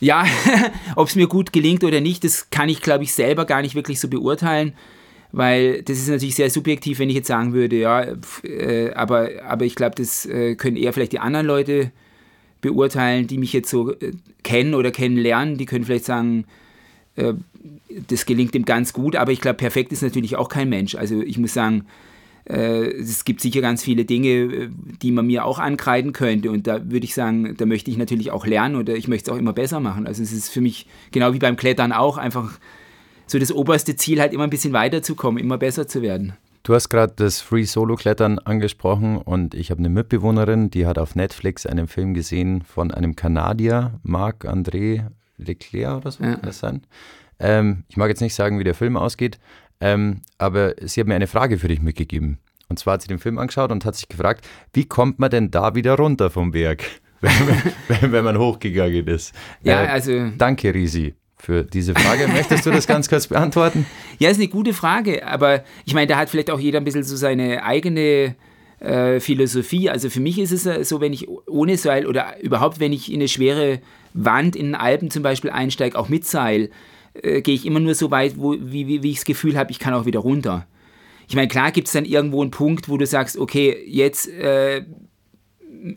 [0.00, 0.24] ja,
[0.96, 3.74] ob es mir gut gelingt oder nicht, das kann ich, glaube ich, selber gar nicht
[3.74, 4.72] wirklich so beurteilen,
[5.30, 8.06] weil das ist natürlich sehr subjektiv, wenn ich jetzt sagen würde, ja,
[8.42, 11.92] äh, aber, aber ich glaube, das äh, können eher vielleicht die anderen Leute
[12.62, 15.58] beurteilen, die mich jetzt so äh, kennen oder kennenlernen.
[15.58, 16.46] Die können vielleicht sagen,
[17.16, 20.94] das gelingt ihm ganz gut, aber ich glaube, perfekt ist natürlich auch kein Mensch.
[20.94, 21.84] Also ich muss sagen,
[22.44, 24.68] äh, es gibt sicher ganz viele Dinge, äh,
[25.02, 26.50] die man mir auch ankreiden könnte.
[26.50, 29.34] Und da würde ich sagen, da möchte ich natürlich auch lernen oder ich möchte es
[29.34, 30.06] auch immer besser machen.
[30.06, 32.58] Also es ist für mich, genau wie beim Klettern auch, einfach
[33.26, 36.34] so das oberste Ziel, halt immer ein bisschen weiterzukommen, immer besser zu werden.
[36.64, 40.96] Du hast gerade das Free Solo Klettern angesprochen und ich habe eine Mitbewohnerin, die hat
[40.96, 46.32] auf Netflix einen Film gesehen von einem Kanadier, Marc-André Leclerc oder so, ja.
[46.34, 46.82] kann das sein?
[47.38, 49.38] Ähm, ich mag jetzt nicht sagen, wie der Film ausgeht,
[49.80, 52.38] ähm, aber sie hat mir eine Frage für dich mitgegeben.
[52.68, 55.50] Und zwar hat sie den Film angeschaut und hat sich gefragt, wie kommt man denn
[55.50, 56.84] da wieder runter vom Berg,
[57.20, 59.34] wenn, wenn man hochgegangen ist?
[59.62, 60.30] Ja, äh, also.
[60.38, 62.28] Danke, Risi für diese Frage.
[62.28, 63.86] Möchtest du das ganz kurz beantworten?
[64.18, 67.02] Ja, ist eine gute Frage, aber ich meine, da hat vielleicht auch jeder ein bisschen
[67.02, 68.36] so seine eigene
[68.82, 69.88] äh, Philosophie.
[69.90, 73.20] Also für mich ist es so, wenn ich ohne Seil oder überhaupt, wenn ich in
[73.20, 73.80] eine schwere
[74.12, 76.70] Wand in den Alpen zum Beispiel einsteige, auch mit Seil,
[77.14, 79.70] äh, gehe ich immer nur so weit, wo, wie, wie, wie ich das Gefühl habe,
[79.70, 80.66] ich kann auch wieder runter.
[81.28, 84.84] Ich meine, klar gibt es dann irgendwo einen Punkt, wo du sagst, okay, jetzt äh,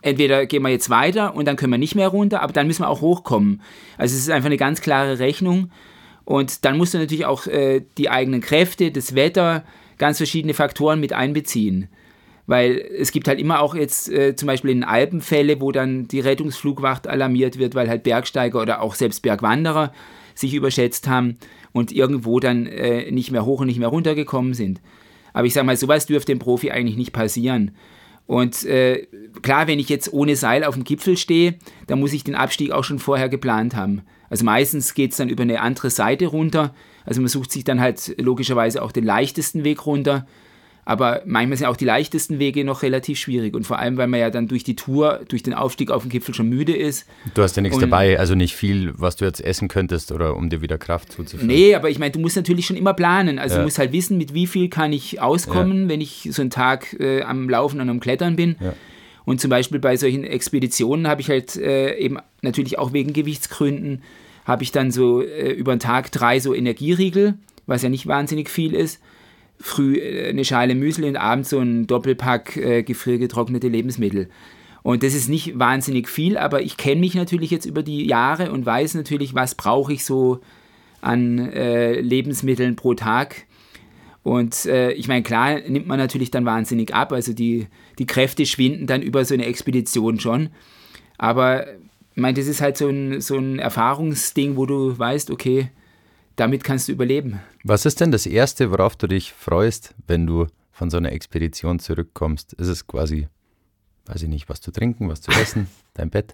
[0.01, 2.83] entweder gehen wir jetzt weiter und dann können wir nicht mehr runter, aber dann müssen
[2.83, 3.61] wir auch hochkommen.
[3.97, 5.71] Also es ist einfach eine ganz klare Rechnung.
[6.23, 9.63] Und dann musst du natürlich auch äh, die eigenen Kräfte, das Wetter,
[9.97, 11.87] ganz verschiedene Faktoren mit einbeziehen.
[12.47, 16.07] Weil es gibt halt immer auch jetzt äh, zum Beispiel in Alpen Fälle, wo dann
[16.07, 19.91] die Rettungsflugwacht alarmiert wird, weil halt Bergsteiger oder auch selbst Bergwanderer
[20.35, 21.37] sich überschätzt haben
[21.71, 24.79] und irgendwo dann äh, nicht mehr hoch und nicht mehr runter gekommen sind.
[25.33, 27.71] Aber ich sage mal, sowas dürfte dem Profi eigentlich nicht passieren.
[28.27, 29.07] Und äh,
[29.41, 31.55] klar, wenn ich jetzt ohne Seil auf dem Gipfel stehe,
[31.87, 34.01] dann muss ich den Abstieg auch schon vorher geplant haben.
[34.29, 36.73] Also meistens geht es dann über eine andere Seite runter.
[37.05, 40.25] Also man sucht sich dann halt logischerweise auch den leichtesten Weg runter.
[40.87, 43.55] Aber manchmal sind auch die leichtesten Wege noch relativ schwierig.
[43.55, 46.09] Und vor allem, weil man ja dann durch die Tour, durch den Aufstieg auf den
[46.09, 47.07] Gipfel schon müde ist.
[47.33, 50.35] Du hast ja nichts und, dabei, also nicht viel, was du jetzt essen könntest oder
[50.35, 51.47] um dir wieder Kraft zuzuführen.
[51.47, 53.39] Nee, aber ich meine, du musst natürlich schon immer planen.
[53.39, 53.61] Also ja.
[53.61, 55.89] du musst halt wissen, mit wie viel kann ich auskommen, ja.
[55.89, 58.55] wenn ich so einen Tag äh, am Laufen und am Klettern bin.
[58.59, 58.73] Ja.
[59.25, 64.03] Und zum Beispiel bei solchen Expeditionen habe ich halt äh, eben natürlich auch wegen Gewichtsgründen,
[64.45, 67.33] habe ich dann so äh, über den Tag drei so Energieriegel,
[67.65, 69.01] was ja nicht wahnsinnig viel ist
[69.59, 74.29] früh äh, eine Schale Müsli und abends so ein Doppelpack äh, gefriergetrocknete Lebensmittel.
[74.83, 78.51] Und das ist nicht wahnsinnig viel, aber ich kenne mich natürlich jetzt über die Jahre
[78.51, 80.41] und weiß natürlich, was brauche ich so
[81.01, 83.45] an äh, Lebensmitteln pro Tag.
[84.21, 87.67] Und äh, ich meine, klar nimmt man natürlich dann wahnsinnig ab, also die,
[87.99, 90.49] die Kräfte schwinden dann über so eine Expedition schon.
[91.17, 95.69] Aber ich meine, das ist halt so ein, so ein Erfahrungsding, wo du weißt, okay,
[96.35, 97.39] damit kannst du überleben.
[97.63, 101.79] Was ist denn das Erste, worauf du dich freust, wenn du von so einer Expedition
[101.79, 102.53] zurückkommst?
[102.53, 103.27] Ist es quasi,
[104.07, 106.33] weiß ich nicht, was zu trinken, was zu essen, dein Bett?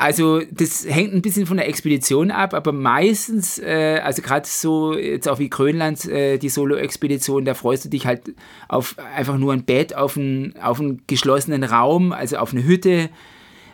[0.00, 4.96] Also das hängt ein bisschen von der Expedition ab, aber meistens, äh, also gerade so
[4.96, 8.34] jetzt auch wie Grönland, äh, die Solo-Expedition, da freust du dich halt
[8.66, 13.10] auf einfach nur ein Bett, auf einen, auf einen geschlossenen Raum, also auf eine Hütte,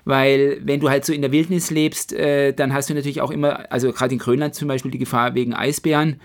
[0.06, 3.32] weil wenn du halt so in der Wildnis lebst, äh, dann hast du natürlich auch
[3.32, 6.20] immer, also gerade in Grönland zum Beispiel, die Gefahr wegen Eisbären.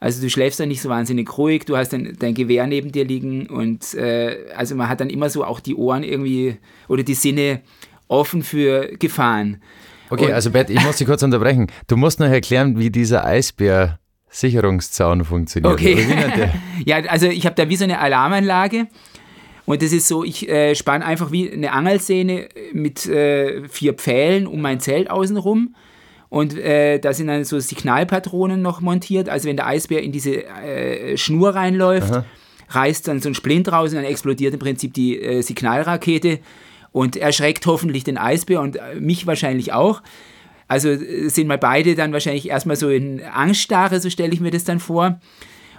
[0.00, 3.04] Also du schläfst dann nicht so wahnsinnig ruhig, du hast dann dein Gewehr neben dir
[3.04, 6.56] liegen und äh, also man hat dann immer so auch die Ohren irgendwie
[6.88, 7.60] oder die Sinne
[8.08, 9.62] offen für Gefahren.
[10.08, 11.68] Okay, und, also Bert, ich muss dich kurz unterbrechen.
[11.86, 15.72] Du musst noch erklären, wie dieser Eisbär Sicherungszaun funktioniert.
[15.72, 16.50] Okay.
[16.84, 18.88] ja, also ich habe da wie so eine Alarmanlage
[19.70, 24.46] und das ist so, ich äh, spanne einfach wie eine Angelsehne mit äh, vier Pfählen
[24.48, 25.76] um mein Zelt außenrum.
[26.28, 29.28] Und äh, da sind dann so Signalpatronen noch montiert.
[29.28, 32.24] Also wenn der Eisbär in diese äh, Schnur reinläuft, Aha.
[32.70, 36.40] reißt dann so ein Splint raus und dann explodiert im Prinzip die äh, Signalrakete
[36.90, 40.02] und erschreckt hoffentlich den Eisbär und äh, mich wahrscheinlich auch.
[40.66, 40.96] Also
[41.28, 44.80] sind mal beide dann wahrscheinlich erstmal so in Angststarre, so stelle ich mir das dann
[44.80, 45.20] vor.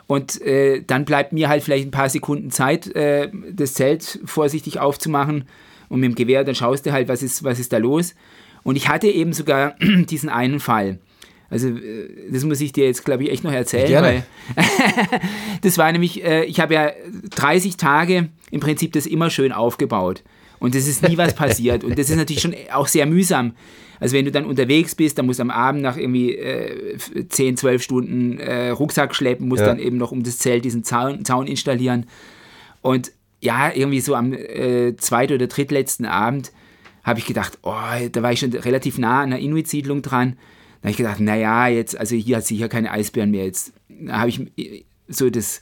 [0.07, 4.79] Und äh, dann bleibt mir halt vielleicht ein paar Sekunden Zeit, äh, das Zelt vorsichtig
[4.79, 5.45] aufzumachen.
[5.89, 8.15] Und mit dem Gewehr, dann schaust du halt, was ist, was ist da los.
[8.63, 10.99] Und ich hatte eben sogar diesen einen Fall.
[11.49, 13.87] Also, äh, das muss ich dir jetzt, glaube ich, echt noch erzählen.
[13.87, 14.23] Gerne.
[14.55, 14.65] Weil
[15.61, 16.91] das war nämlich, äh, ich habe ja
[17.31, 20.23] 30 Tage im Prinzip das immer schön aufgebaut.
[20.62, 21.84] Und es ist nie was passiert.
[21.84, 23.54] Und das ist natürlich schon auch sehr mühsam.
[24.00, 27.58] Also wenn du dann unterwegs bist, dann musst du am Abend nach irgendwie äh, 10,
[27.58, 29.67] 12 Stunden äh, Rucksack schleppen, musst ja.
[29.67, 32.06] dann eben noch um das Zelt diesen Zaun, Zaun installieren.
[32.82, 36.52] Und ja, irgendwie so am äh, zweiten oder drittletzten Abend
[37.04, 37.74] habe ich gedacht, oh,
[38.12, 40.38] da war ich schon relativ nah an der Inuit-Siedlung dran.
[40.82, 43.45] Da habe ich gedacht, naja, jetzt, also hier hat sicher keine Eisbären mehr.
[43.45, 43.74] Jetzt
[44.10, 45.60] habe ich so das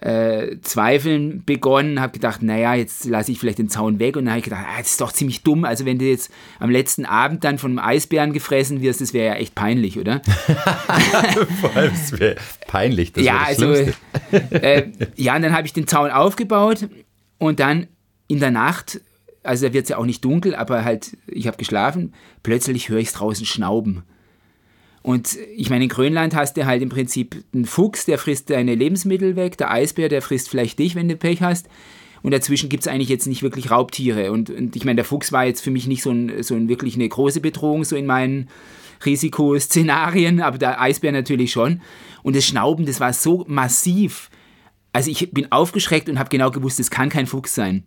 [0.00, 4.32] äh, Zweifeln begonnen, habe gedacht, naja, jetzt lasse ich vielleicht den Zaun weg und dann
[4.32, 5.64] habe ich gedacht, ah, das ist doch ziemlich dumm.
[5.64, 9.34] Also wenn du jetzt am letzten Abend dann von einem Eisbären gefressen wirst, das wäre
[9.34, 10.20] ja echt peinlich, oder?
[11.60, 13.12] Vor allem, es wäre peinlich.
[13.12, 13.74] Das ja, also,
[14.32, 16.88] äh, ja, und dann habe ich den Zaun aufgebaut
[17.38, 17.86] und dann
[18.26, 19.00] in der Nacht,
[19.42, 22.98] also da wird es ja auch nicht dunkel, aber halt, ich habe geschlafen, plötzlich höre
[22.98, 24.02] ich es draußen schnauben.
[25.02, 28.74] Und ich meine, in Grönland hast du halt im Prinzip einen Fuchs, der frisst deine
[28.74, 31.68] Lebensmittel weg, der Eisbär, der frisst vielleicht dich, wenn du Pech hast.
[32.22, 34.30] und dazwischen gibt es eigentlich jetzt nicht wirklich Raubtiere.
[34.30, 36.68] Und, und ich meine, der Fuchs war jetzt für mich nicht so, ein, so ein
[36.68, 38.48] wirklich eine große Bedrohung, so in meinen
[39.04, 41.80] Risikoszenarien, aber der Eisbär natürlich schon.
[42.22, 44.30] Und das Schnauben, das war so massiv.
[44.92, 47.82] Also ich bin aufgeschreckt und habe genau gewusst, es kann kein Fuchs sein.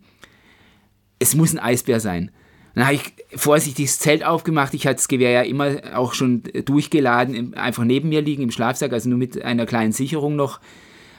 [1.18, 2.30] Es muss ein Eisbär sein.
[2.76, 4.74] Dann habe ich vorsichtig das Zelt aufgemacht.
[4.74, 8.92] Ich hatte das Gewehr ja immer auch schon durchgeladen, einfach neben mir liegen im Schlafsack,
[8.92, 10.60] also nur mit einer kleinen Sicherung noch.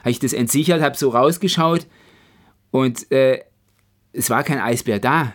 [0.00, 1.88] Habe ich das entsichert, habe so rausgeschaut
[2.70, 3.40] und äh,
[4.12, 5.34] es war kein Eisbär da.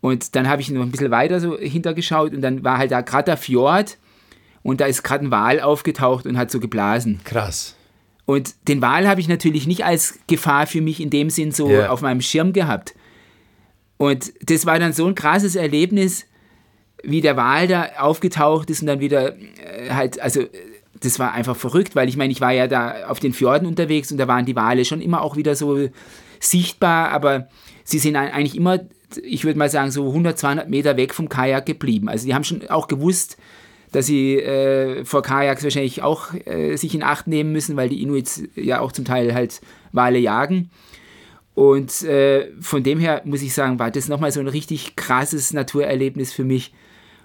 [0.00, 3.00] Und dann habe ich noch ein bisschen weiter so hintergeschaut und dann war halt da
[3.00, 3.96] gerade der Fjord
[4.64, 7.20] und da ist gerade ein Wal aufgetaucht und hat so geblasen.
[7.22, 7.76] Krass.
[8.26, 11.68] Und den Wal habe ich natürlich nicht als Gefahr für mich in dem Sinn so
[11.68, 11.90] yeah.
[11.90, 12.96] auf meinem Schirm gehabt.
[13.96, 16.26] Und das war dann so ein krasses Erlebnis,
[17.02, 20.44] wie der Wal da aufgetaucht ist und dann wieder äh, halt, also
[21.00, 24.10] das war einfach verrückt, weil ich meine, ich war ja da auf den Fjorden unterwegs
[24.10, 25.88] und da waren die Wale schon immer auch wieder so
[26.40, 27.48] sichtbar, aber
[27.84, 28.80] sie sind eigentlich immer,
[29.22, 32.08] ich würde mal sagen, so 100, 200 Meter weg vom Kajak geblieben.
[32.08, 33.36] Also die haben schon auch gewusst,
[33.92, 38.02] dass sie äh, vor Kajaks wahrscheinlich auch äh, sich in Acht nehmen müssen, weil die
[38.02, 39.60] Inuits ja auch zum Teil halt
[39.92, 40.70] Wale jagen.
[41.54, 45.52] Und äh, von dem her muss ich sagen, war das nochmal so ein richtig krasses
[45.52, 46.74] Naturerlebnis für mich.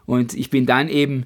[0.05, 1.25] Und ich bin dann eben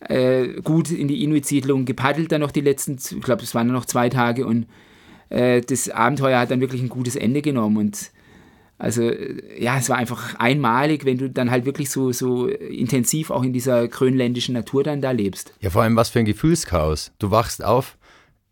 [0.00, 3.84] äh, gut in die Inuit-Siedlung gepaddelt, dann noch die letzten, ich glaube, es waren noch
[3.84, 4.66] zwei Tage und
[5.30, 7.76] äh, das Abenteuer hat dann wirklich ein gutes Ende genommen.
[7.76, 8.10] Und
[8.78, 9.10] also
[9.58, 13.52] ja, es war einfach einmalig, wenn du dann halt wirklich so, so intensiv auch in
[13.52, 15.54] dieser grönländischen Natur dann da lebst.
[15.60, 17.12] Ja, vor allem was für ein Gefühlschaos.
[17.18, 17.96] Du wachst auf,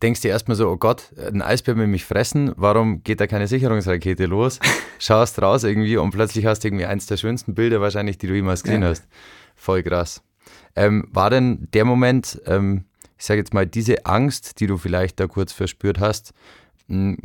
[0.02, 3.46] denkst dir erstmal so, oh Gott, ein Eisbär will mich fressen, warum geht da keine
[3.46, 4.58] Sicherungsrakete los?
[4.98, 8.34] Schaust raus irgendwie und plötzlich hast du irgendwie eins der schönsten Bilder wahrscheinlich, die du
[8.34, 8.88] jemals gesehen ja.
[8.88, 9.06] hast.
[9.54, 10.22] Voll krass.
[10.74, 12.84] Ähm, war denn der Moment, ähm,
[13.18, 16.32] ich sage jetzt mal, diese Angst, die du vielleicht da kurz verspürt hast,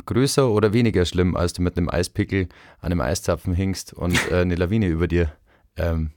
[0.06, 2.48] größer oder weniger schlimm, als du mit einem Eispickel
[2.80, 5.32] an einem Eiszapfen hingst und äh, eine Lawine über dir
[5.76, 6.12] ähm,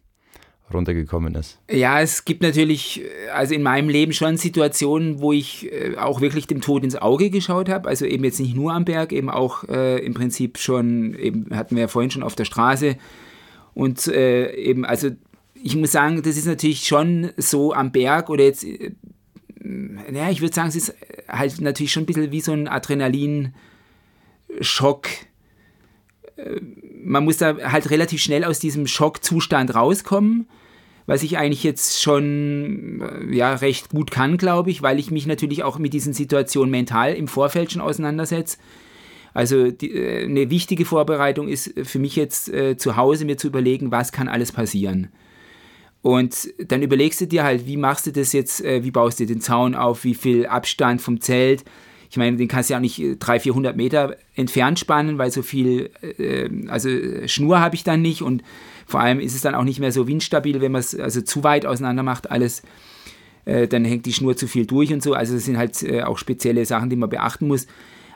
[0.74, 1.60] runtergekommen ist?
[1.70, 3.02] Ja, es gibt natürlich,
[3.34, 7.30] also in meinem Leben schon Situationen, wo ich äh, auch wirklich dem Tod ins Auge
[7.30, 7.90] geschaut habe.
[7.90, 11.76] Also eben jetzt nicht nur am Berg, eben auch äh, im Prinzip schon, eben hatten
[11.76, 12.96] wir ja vorhin schon auf der Straße.
[13.74, 15.10] Und äh, eben, also
[15.54, 18.92] ich muss sagen, das ist natürlich schon so am Berg oder jetzt, äh,
[20.12, 20.96] ja, ich würde sagen, es ist
[21.28, 25.08] halt natürlich schon ein bisschen wie so ein Adrenalinschock
[26.36, 26.60] äh,
[27.04, 30.48] man muss da halt relativ schnell aus diesem Schockzustand rauskommen
[31.06, 35.26] was ich eigentlich jetzt schon äh, ja, recht gut kann, glaube ich, weil ich mich
[35.26, 38.58] natürlich auch mit diesen Situationen mental im Vorfeld schon auseinandersetze.
[39.34, 43.48] Also die, äh, eine wichtige Vorbereitung ist für mich jetzt äh, zu Hause mir zu
[43.48, 45.10] überlegen, was kann alles passieren.
[46.02, 49.26] Und dann überlegst du dir halt, wie machst du das jetzt, äh, wie baust du
[49.26, 51.64] den Zaun auf, wie viel Abstand vom Zelt.
[52.10, 55.44] Ich meine, den kannst du ja auch nicht 300, 400 Meter entfernt spannen, weil so
[55.44, 56.90] viel, äh, also
[57.28, 58.44] Schnur habe ich dann nicht und
[58.86, 61.44] vor allem ist es dann auch nicht mehr so windstabil, wenn man es also zu
[61.44, 62.63] weit auseinander macht, alles.
[63.46, 65.13] Äh, dann hängt die Schnur zu viel durch und so.
[65.13, 67.67] Also das sind halt äh, auch spezielle Sachen, die man beachten muss.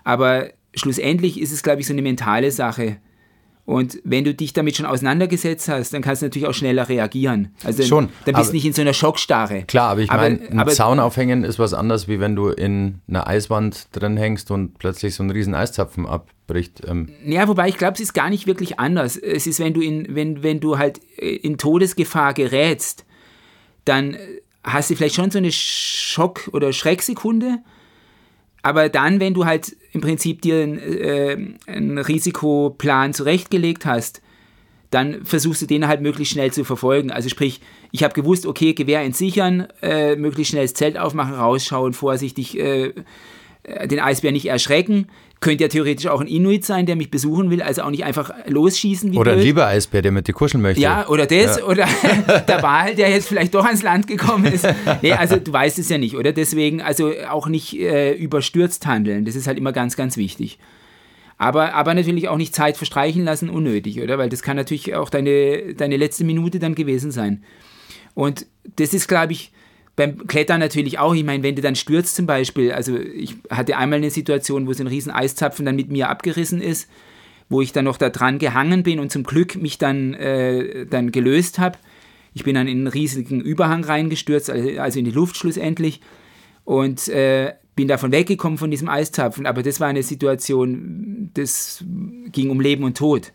[0.04, 2.98] Aber schlussendlich ist es, glaube ich, so eine mentale Sache.
[3.66, 7.56] Und wenn du dich damit schon auseinandergesetzt hast, dann kannst du natürlich auch schneller reagieren.
[7.64, 9.64] Also dann, schon, dann bist du nicht in so einer Schockstarre.
[9.64, 13.02] Klar, aber ich meine, ein aber, Zaun aufhängen ist was anderes, wie wenn du in
[13.08, 16.84] einer Eiswand drin hängst und plötzlich so ein riesen Eiszapfen abbricht.
[16.88, 17.10] Ähm.
[17.26, 19.18] Ja, wobei ich glaube, es ist gar nicht wirklich anders.
[19.18, 23.04] Es ist, wenn du in, wenn, wenn du halt in Todesgefahr gerätst,
[23.84, 24.16] dann
[24.64, 27.60] hast du vielleicht schon so eine Schock- oder Schrecksekunde,
[28.66, 34.24] aber dann, wenn du halt im Prinzip dir einen, äh, einen Risikoplan zurechtgelegt hast,
[34.90, 37.12] dann versuchst du den halt möglichst schnell zu verfolgen.
[37.12, 41.94] Also sprich, ich habe gewusst, okay, Gewehr entsichern, äh, möglichst schnell das Zelt aufmachen, rausschauen,
[41.94, 42.94] vorsichtig äh,
[43.88, 45.08] den Eisbär nicht erschrecken.
[45.42, 48.32] Könnte ja theoretisch auch ein Inuit sein, der mich besuchen will, also auch nicht einfach
[48.48, 49.12] losschießen.
[49.12, 49.42] Wie oder blöd.
[49.42, 50.82] ein lieber Eisbär, der mit dir kuscheln möchte.
[50.82, 51.66] Ja, oder das, ja.
[51.66, 51.88] oder
[52.48, 54.68] der Wal, der jetzt vielleicht doch ans Land gekommen ist.
[55.02, 56.32] Nee, also du weißt es ja nicht, oder?
[56.32, 59.26] Deswegen also auch nicht äh, überstürzt handeln.
[59.26, 60.58] Das ist halt immer ganz, ganz wichtig.
[61.38, 64.18] Aber, aber natürlich auch nicht Zeit verstreichen lassen, unnötig, oder?
[64.18, 67.44] Weil das kann natürlich auch deine, deine letzte Minute dann gewesen sein.
[68.14, 68.46] Und
[68.78, 69.52] das ist, glaube ich,
[69.96, 71.16] beim Klettern natürlich auch.
[71.16, 74.74] Ich meine, wenn du dann stürzt zum Beispiel, also ich hatte einmal eine Situation, wo
[74.74, 76.90] so ein riesen Eiszapfen dann mit mir abgerissen ist,
[77.50, 81.12] wo ich dann noch da dran gehangen bin und zum Glück mich dann, äh, dann
[81.12, 81.78] gelöst habe.
[82.34, 86.02] Ich bin dann in einen riesigen Überhang reingestürzt, also in die Luft schlussendlich
[86.66, 89.46] und äh, bin davon weggekommen von diesem Eiszapfen.
[89.46, 91.84] Aber das war eine Situation, das
[92.32, 93.32] ging um Leben und Tod.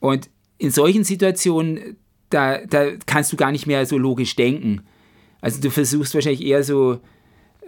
[0.00, 1.96] Und in solchen Situationen,
[2.30, 4.82] da, da kannst du gar nicht mehr so logisch denken.
[5.40, 7.00] Also du versuchst wahrscheinlich eher so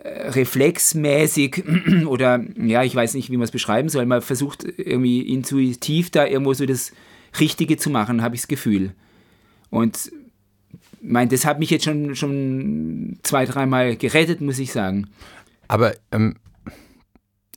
[0.04, 1.64] reflexmäßig
[2.06, 4.06] oder ja, ich weiß nicht, wie man es beschreiben soll.
[4.06, 6.92] Man versucht irgendwie intuitiv da irgendwo so das
[7.38, 8.92] Richtige zu machen, habe ich das Gefühl.
[9.70, 10.10] Und
[11.00, 15.08] mein, das hat mich jetzt schon, schon zwei, dreimal gerettet, muss ich sagen.
[15.68, 16.36] Aber ähm,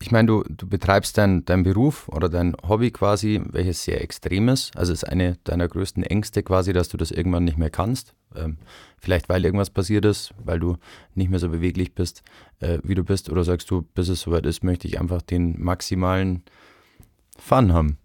[0.03, 4.49] ich meine, du, du betreibst deinen dein Beruf oder dein Hobby quasi, welches sehr extrem
[4.49, 4.75] ist.
[4.75, 8.13] Also ist eine deiner größten Ängste quasi, dass du das irgendwann nicht mehr kannst.
[8.35, 8.57] Ähm,
[8.99, 10.75] vielleicht weil irgendwas passiert ist, weil du
[11.15, 12.21] nicht mehr so beweglich bist,
[12.59, 13.29] äh, wie du bist.
[13.29, 16.43] Oder sagst du, bis es soweit ist, möchte ich einfach den maximalen
[17.39, 17.97] Fun haben.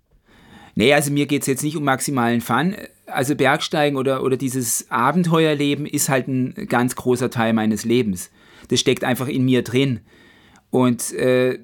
[0.76, 2.76] Nee, also mir geht es jetzt nicht um maximalen Fun.
[3.06, 8.30] Also Bergsteigen oder, oder dieses Abenteuerleben ist halt ein ganz großer Teil meines Lebens.
[8.68, 9.98] Das steckt einfach in mir drin.
[10.70, 11.58] Und äh,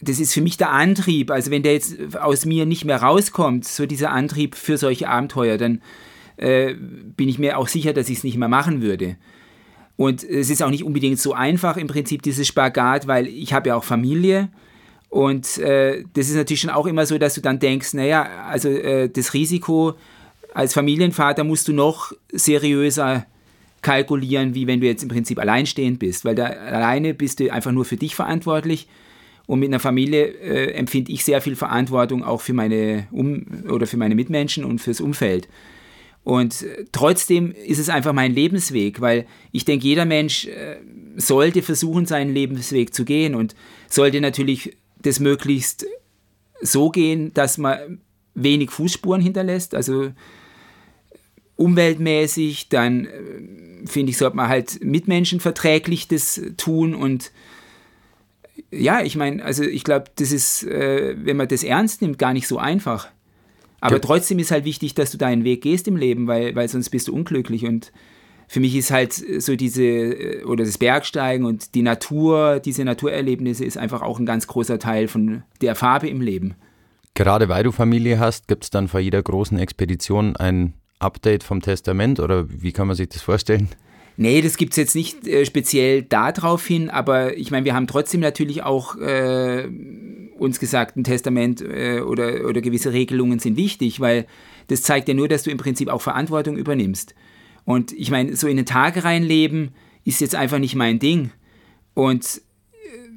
[0.00, 1.30] das ist für mich der Antrieb.
[1.30, 5.58] Also wenn der jetzt aus mir nicht mehr rauskommt, so dieser Antrieb für solche Abenteuer,
[5.58, 5.82] dann
[6.36, 9.16] äh, bin ich mir auch sicher, dass ich es nicht mehr machen würde.
[9.96, 13.68] Und es ist auch nicht unbedingt so einfach im Prinzip dieses Spagat, weil ich habe
[13.68, 14.48] ja auch Familie.
[15.10, 18.70] Und äh, das ist natürlich schon auch immer so, dass du dann denkst, naja, also
[18.70, 19.94] äh, das Risiko
[20.54, 23.26] als Familienvater musst du noch seriöser
[23.82, 27.72] kalkulieren, wie wenn du jetzt im Prinzip alleinstehend bist, weil da alleine bist du einfach
[27.72, 28.88] nur für dich verantwortlich
[29.50, 33.88] und mit einer Familie äh, empfinde ich sehr viel Verantwortung auch für meine um oder
[33.88, 35.48] für meine Mitmenschen und fürs Umfeld.
[36.22, 40.76] Und äh, trotzdem ist es einfach mein Lebensweg, weil ich denke, jeder Mensch äh,
[41.16, 43.56] sollte versuchen, seinen Lebensweg zu gehen und
[43.88, 45.84] sollte natürlich das möglichst
[46.60, 47.98] so gehen, dass man
[48.36, 50.12] wenig Fußspuren hinterlässt, also
[51.56, 57.32] umweltmäßig, dann äh, finde ich, sollte man halt mitmenschenverträglich das tun und
[58.72, 62.32] ja, ich meine, also ich glaube, das ist, äh, wenn man das ernst nimmt, gar
[62.32, 63.08] nicht so einfach.
[63.80, 64.00] Aber ja.
[64.00, 67.08] trotzdem ist halt wichtig, dass du deinen Weg gehst im Leben, weil, weil sonst bist
[67.08, 67.64] du unglücklich.
[67.64, 67.92] Und
[68.46, 73.64] für mich ist halt so diese, äh, oder das Bergsteigen und die Natur, diese Naturerlebnisse
[73.64, 76.54] ist einfach auch ein ganz großer Teil von der Farbe im Leben.
[77.14, 81.60] Gerade weil du Familie hast, gibt es dann vor jeder großen Expedition ein Update vom
[81.60, 83.68] Testament oder wie kann man sich das vorstellen?
[84.16, 87.86] Nee, das gibt es jetzt nicht äh, speziell darauf hin, aber ich meine, wir haben
[87.86, 89.68] trotzdem natürlich auch äh,
[90.38, 94.26] uns gesagt, ein Testament äh, oder, oder gewisse Regelungen sind wichtig, weil
[94.68, 97.14] das zeigt ja nur, dass du im Prinzip auch Verantwortung übernimmst.
[97.64, 99.70] Und ich meine, so in den Tag reinleben
[100.04, 101.30] ist jetzt einfach nicht mein Ding.
[101.94, 102.42] Und
[102.72, 103.08] äh,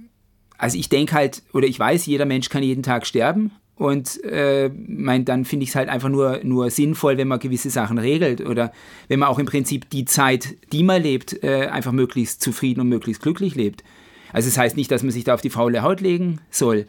[0.58, 4.70] also ich denke halt, oder ich weiß, jeder Mensch kann jeden Tag sterben und äh,
[4.88, 8.42] mein, dann finde ich es halt einfach nur, nur sinnvoll, wenn man gewisse Sachen regelt
[8.42, 8.72] oder
[9.08, 12.90] wenn man auch im Prinzip die Zeit, die man lebt, äh, einfach möglichst zufrieden und
[12.90, 13.84] möglichst glücklich lebt.
[14.32, 16.86] Also das heißt nicht, dass man sich da auf die faule Haut legen soll,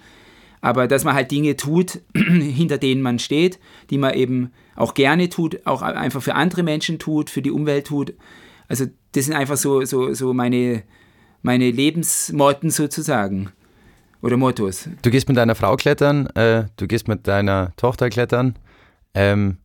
[0.61, 3.59] aber dass man halt Dinge tut, hinter denen man steht,
[3.90, 7.87] die man eben auch gerne tut, auch einfach für andere Menschen tut, für die Umwelt
[7.87, 8.14] tut.
[8.68, 10.83] Also das sind einfach so, so, so meine,
[11.42, 13.53] meine Lebensmotten sozusagen
[14.24, 14.88] oder Mottos.
[15.02, 18.58] Du gehst mit deiner Frau klettern, äh, du gehst mit deiner Tochter klettern.
[19.12, 19.58] Ähm,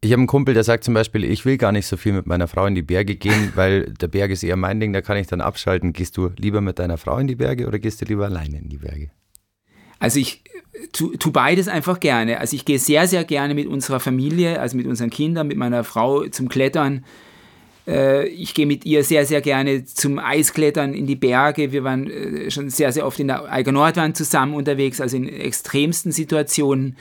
[0.00, 2.26] ich habe einen Kumpel, der sagt zum Beispiel, ich will gar nicht so viel mit
[2.26, 5.16] meiner Frau in die Berge gehen, weil der Berg ist eher mein Ding, da kann
[5.16, 5.92] ich dann abschalten.
[5.92, 8.68] Gehst du lieber mit deiner Frau in die Berge oder gehst du lieber alleine in
[8.68, 9.10] die Berge?
[10.00, 10.42] Also ich
[10.92, 12.40] tu, tu beides einfach gerne.
[12.40, 15.84] Also ich gehe sehr, sehr gerne mit unserer Familie, also mit unseren Kindern, mit meiner
[15.84, 17.04] Frau zum Klettern.
[17.90, 21.72] Äh, ich gehe mit ihr sehr, sehr gerne zum Eisklettern in die Berge.
[21.72, 25.28] Wir waren äh, schon sehr, sehr oft in der Eiger Nordwand zusammen unterwegs, also in
[25.28, 26.96] extremsten Situationen.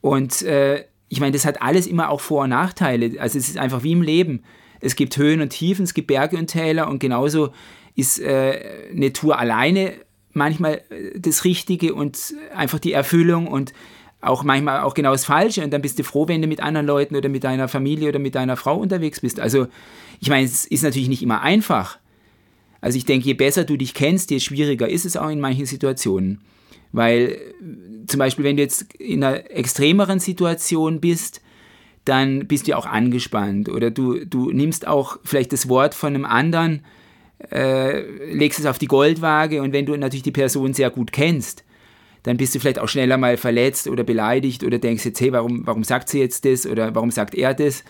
[0.00, 3.20] Und äh, ich meine, das hat alles immer auch Vor- und Nachteile.
[3.20, 4.42] Also es ist einfach wie im Leben.
[4.80, 7.50] Es gibt Höhen und Tiefen, es gibt Berge und Täler und genauso
[7.94, 9.92] ist eine Tour alleine
[10.32, 10.80] manchmal
[11.14, 13.74] das Richtige und einfach die Erfüllung und
[14.22, 16.86] auch manchmal auch genau das Falsche und dann bist du froh, wenn du mit anderen
[16.86, 19.40] Leuten oder mit deiner Familie oder mit deiner Frau unterwegs bist.
[19.40, 19.66] Also
[20.20, 21.98] ich meine, es ist natürlich nicht immer einfach.
[22.80, 25.66] Also ich denke, je besser du dich kennst, je schwieriger ist es auch in manchen
[25.66, 26.40] Situationen.
[26.92, 27.38] Weil
[28.06, 31.42] zum Beispiel, wenn du jetzt in einer extremeren Situation bist,
[32.04, 36.24] dann bist du auch angespannt oder du, du nimmst auch vielleicht das Wort von einem
[36.24, 36.84] anderen,
[37.50, 41.64] äh, legst es auf die Goldwaage und wenn du natürlich die Person sehr gut kennst,
[42.22, 45.66] dann bist du vielleicht auch schneller mal verletzt oder beleidigt oder denkst jetzt, hey, warum,
[45.66, 47.84] warum sagt sie jetzt das oder warum sagt er das?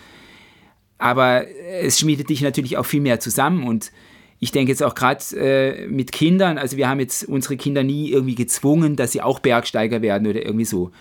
[0.97, 1.45] Aber
[1.81, 3.91] es schmiedet dich natürlich auch viel mehr zusammen und
[4.39, 8.11] ich denke jetzt auch gerade äh, mit Kindern, also wir haben jetzt unsere Kinder nie
[8.11, 10.91] irgendwie gezwungen, dass sie auch Bergsteiger werden oder irgendwie so.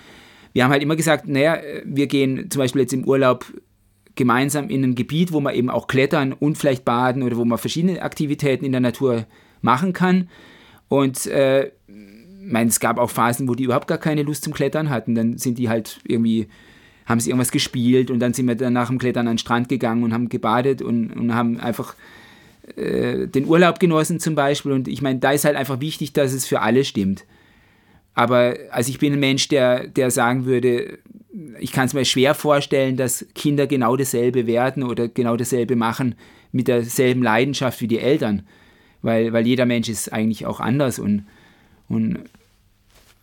[0.53, 3.47] Wir haben halt immer gesagt, naja, wir gehen zum Beispiel jetzt im Urlaub
[4.15, 7.59] gemeinsam in ein Gebiet, wo man eben auch klettern und vielleicht baden oder wo man
[7.59, 9.27] verschiedene Aktivitäten in der Natur
[9.61, 10.29] machen kann.
[10.89, 11.73] Und äh,
[12.45, 15.15] meine, es gab auch Phasen, wo die überhaupt gar keine Lust zum Klettern hatten.
[15.15, 16.49] Dann sind die halt irgendwie,
[17.07, 19.69] haben sie irgendwas gespielt und dann sind wir dann nach dem Klettern an den Strand
[19.69, 21.95] gegangen und haben gebadet und, und haben einfach
[22.77, 24.73] äh, den Urlaub genossen zum Beispiel.
[24.73, 27.25] Und ich meine, da ist halt einfach wichtig, dass es für alle stimmt.
[28.15, 30.99] Aber also ich bin ein Mensch, der, der sagen würde,
[31.61, 36.15] ich kann es mir schwer vorstellen, dass Kinder genau dasselbe werden oder genau dasselbe machen
[36.51, 38.43] mit derselben Leidenschaft wie die Eltern.
[39.01, 40.99] Weil, weil jeder Mensch ist eigentlich auch anders.
[40.99, 41.25] Und,
[41.93, 42.19] und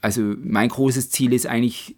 [0.01, 1.95] also mein großes Ziel ist eigentlich,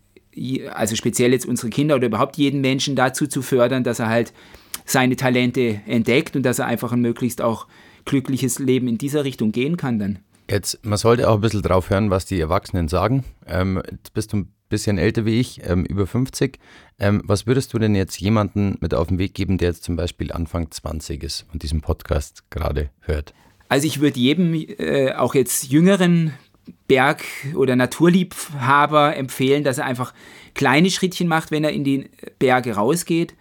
[0.73, 4.33] also speziell jetzt unsere Kinder oder überhaupt jeden Menschen dazu zu fördern, dass er halt
[4.85, 7.67] seine Talente entdeckt und dass er einfach ein möglichst auch
[8.05, 10.19] glückliches Leben in dieser Richtung gehen kann dann.
[10.49, 13.23] Jetzt, man sollte auch ein bisschen drauf hören, was die Erwachsenen sagen.
[13.45, 16.57] Ähm, jetzt bist du ein bisschen älter wie ich, ähm, über 50.
[16.99, 19.95] Ähm, was würdest du denn jetzt jemandem mit auf den Weg geben, der jetzt zum
[19.95, 23.33] Beispiel Anfang 20 ist und diesen Podcast gerade hört?
[23.69, 26.33] Also ich würde jedem, äh, auch jetzt jüngeren
[26.87, 30.13] Berg- oder Naturliebhaber empfehlen, dass er einfach
[30.53, 32.09] kleine Schrittchen macht, wenn er in die
[32.39, 33.35] Berge rausgeht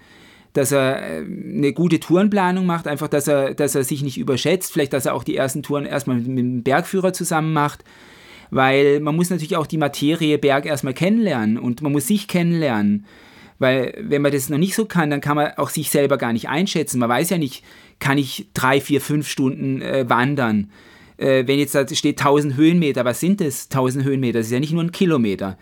[0.53, 4.73] dass er äh, eine gute Tourenplanung macht, einfach, dass er, dass er sich nicht überschätzt,
[4.73, 7.85] vielleicht, dass er auch die ersten Touren erstmal mit, mit dem Bergführer zusammen macht,
[8.51, 13.07] weil man muss natürlich auch die Materie Berg erstmal kennenlernen und man muss sich kennenlernen.
[13.59, 16.33] Weil wenn man das noch nicht so kann, dann kann man auch sich selber gar
[16.33, 16.99] nicht einschätzen.
[16.99, 17.63] Man weiß ja nicht,
[17.99, 20.71] kann ich drei, vier, fünf Stunden äh, wandern.
[21.21, 24.39] Äh, wenn jetzt da steht 1000 Höhenmeter, was sind das 1000 Höhenmeter?
[24.39, 25.59] Das ist ja nicht nur ein Kilometer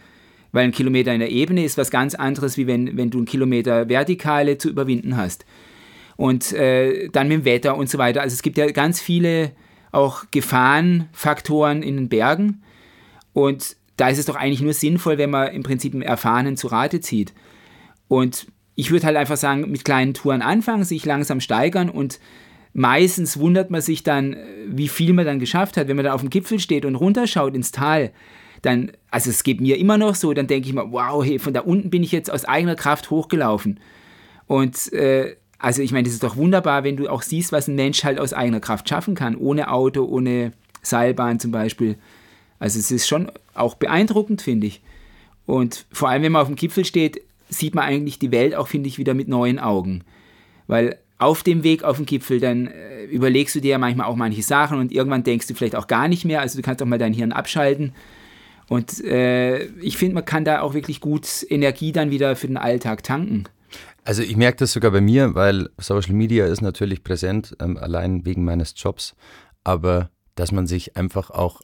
[0.52, 3.26] weil ein Kilometer in der Ebene ist was ganz anderes, wie wenn, wenn du einen
[3.26, 5.44] Kilometer Vertikale zu überwinden hast.
[6.16, 8.22] Und äh, dann mit dem Wetter und so weiter.
[8.22, 9.52] Also es gibt ja ganz viele
[9.92, 12.62] auch Gefahrenfaktoren in den Bergen.
[13.32, 16.68] Und da ist es doch eigentlich nur sinnvoll, wenn man im Prinzip einen Erfahrenen zu
[16.68, 17.34] Rate zieht.
[18.08, 22.20] Und ich würde halt einfach sagen, mit kleinen Touren anfangen, sich langsam steigern und
[22.78, 26.20] meistens wundert man sich dann, wie viel man dann geschafft hat, wenn man da auf
[26.20, 28.12] dem Gipfel steht und runterschaut ins Tal
[28.62, 31.54] dann, also es geht mir immer noch so, dann denke ich mir, wow, hey, von
[31.54, 33.78] da unten bin ich jetzt aus eigener Kraft hochgelaufen.
[34.46, 37.74] Und äh, also ich meine, das ist doch wunderbar, wenn du auch siehst, was ein
[37.74, 40.52] Mensch halt aus eigener Kraft schaffen kann, ohne Auto, ohne
[40.82, 41.96] Seilbahn zum Beispiel.
[42.58, 44.82] Also es ist schon auch beeindruckend, finde ich.
[45.46, 48.68] Und vor allem, wenn man auf dem Gipfel steht, sieht man eigentlich die Welt auch,
[48.68, 50.04] finde ich, wieder mit neuen Augen.
[50.66, 54.16] Weil auf dem Weg auf den Gipfel, dann äh, überlegst du dir ja manchmal auch
[54.16, 56.40] manche Sachen und irgendwann denkst du vielleicht auch gar nicht mehr.
[56.40, 57.92] Also du kannst auch mal dein Hirn abschalten
[58.68, 62.58] und äh, ich finde, man kann da auch wirklich gut Energie dann wieder für den
[62.58, 63.44] Alltag tanken.
[64.04, 68.24] Also ich merke das sogar bei mir, weil Social Media ist natürlich präsent, ähm, allein
[68.24, 69.14] wegen meines Jobs.
[69.64, 71.60] Aber dass man sich einfach auch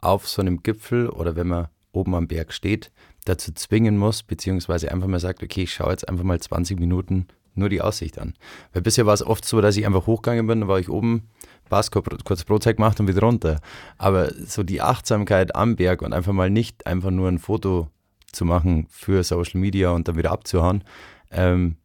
[0.00, 2.90] auf so einem Gipfel oder wenn man oben am Berg steht,
[3.24, 7.26] dazu zwingen muss, beziehungsweise einfach mal sagt, okay, ich schaue jetzt einfach mal 20 Minuten
[7.54, 8.34] nur die Aussicht an.
[8.72, 11.28] Weil bisher war es oft so, dass ich einfach hochgegangen bin, dann war ich oben,
[11.68, 13.60] Pass, kurz Brotzeit gemacht und wieder runter.
[13.96, 17.88] Aber so die Achtsamkeit am Berg und einfach mal nicht einfach nur ein Foto
[18.32, 20.84] zu machen für Social Media und dann wieder abzuhauen,
[21.30, 21.76] ähm,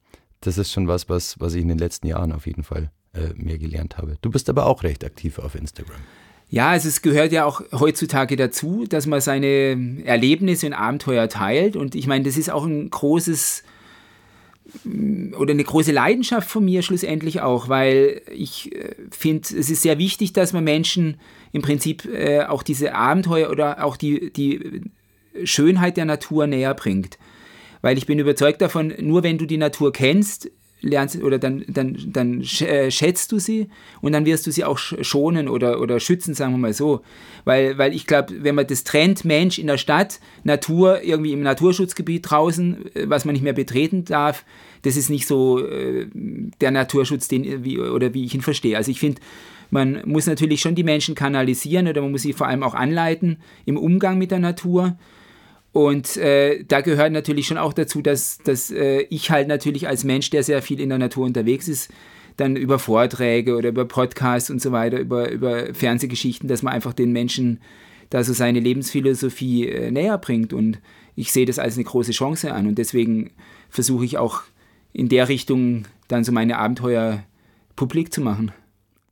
[0.42, 3.34] das ist schon was, was, was ich in den letzten Jahren auf jeden Fall äh,
[3.36, 4.18] mehr gelernt habe.
[4.22, 6.00] Du bist aber auch recht aktiv auf Instagram.
[6.50, 11.76] Ja, also es gehört ja auch heutzutage dazu, dass man seine Erlebnisse und Abenteuer teilt.
[11.76, 13.64] Und ich meine, das ist auch ein großes
[15.38, 19.98] oder eine große Leidenschaft von mir schlussendlich auch, weil ich äh, finde, es ist sehr
[19.98, 21.18] wichtig, dass man Menschen
[21.52, 24.82] im Prinzip äh, auch diese Abenteuer oder auch die, die
[25.44, 27.18] Schönheit der Natur näher bringt.
[27.82, 30.52] Weil ich bin überzeugt davon, nur wenn du die Natur kennst,
[30.82, 33.70] lernst oder dann, dann, dann äh, schätzt du sie
[34.02, 37.02] und dann wirst du sie auch schonen oder, oder schützen, sagen wir mal so.
[37.46, 41.42] Weil, weil ich glaube, wenn man das trennt, Mensch in der Stadt, Natur irgendwie im
[41.42, 44.46] Naturschutzgebiet draußen, äh, was man nicht mehr betreten darf,
[44.82, 46.08] das ist nicht so äh,
[46.62, 48.78] der Naturschutz, den, wie, oder wie ich ihn verstehe.
[48.78, 49.22] Also ich finde,
[49.72, 53.38] man muss natürlich schon die Menschen kanalisieren oder man muss sie vor allem auch anleiten
[53.66, 54.98] im Umgang mit der Natur.
[55.72, 60.04] Und äh, da gehört natürlich schon auch dazu, dass, dass äh, ich halt natürlich als
[60.04, 61.92] Mensch, der sehr viel in der Natur unterwegs ist,
[62.38, 66.94] dann über Vorträge oder über Podcasts und so weiter, über, über Fernsehgeschichten, dass man einfach
[66.94, 67.60] den Menschen
[68.10, 70.54] da so seine Lebensphilosophie äh, näher bringt.
[70.54, 70.80] Und
[71.16, 72.66] ich sehe das als eine große Chance an.
[72.66, 73.32] Und deswegen
[73.70, 74.42] versuche ich auch
[74.92, 77.24] in der Richtung dann so meine Abenteuer
[77.76, 78.52] publik zu machen.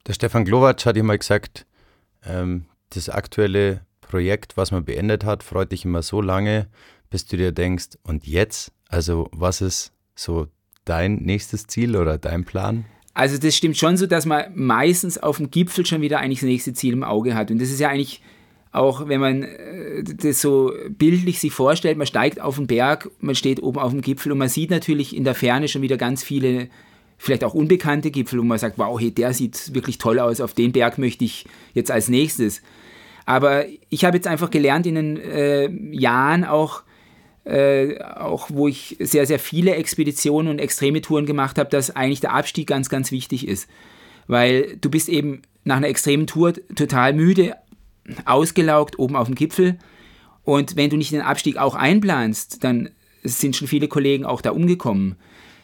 [0.07, 1.65] Der Stefan Glowacz hat immer gesagt,
[2.25, 6.67] ähm, das aktuelle Projekt, was man beendet hat, freut dich immer so lange,
[7.09, 8.71] bis du dir denkst, und jetzt?
[8.89, 10.47] Also, was ist so
[10.85, 12.85] dein nächstes Ziel oder dein Plan?
[13.13, 16.47] Also, das stimmt schon so, dass man meistens auf dem Gipfel schon wieder eigentlich das
[16.47, 17.51] nächste Ziel im Auge hat.
[17.51, 18.21] Und das ist ja eigentlich
[18.71, 23.35] auch, wenn man äh, das so bildlich sich vorstellt, man steigt auf den Berg, man
[23.35, 26.23] steht oben auf dem Gipfel und man sieht natürlich in der Ferne schon wieder ganz
[26.23, 26.69] viele
[27.17, 30.53] vielleicht auch unbekannte Gipfel, wo man sagt, wow, hey, der sieht wirklich toll aus, auf
[30.53, 32.61] den Berg möchte ich jetzt als nächstes.
[33.27, 36.83] Aber ich habe jetzt einfach gelernt in den äh, Jahren auch,
[37.43, 42.21] äh, auch wo ich sehr, sehr viele Expeditionen und extreme Touren gemacht habe, dass eigentlich
[42.21, 43.69] der Abstieg ganz, ganz wichtig ist.
[44.27, 47.55] weil du bist eben nach einer extremen Tour total müde,
[48.25, 49.77] ausgelaugt oben auf dem Gipfel.
[50.43, 52.89] Und wenn du nicht den Abstieg auch einplanst, dann
[53.23, 55.15] sind schon viele Kollegen auch da umgekommen.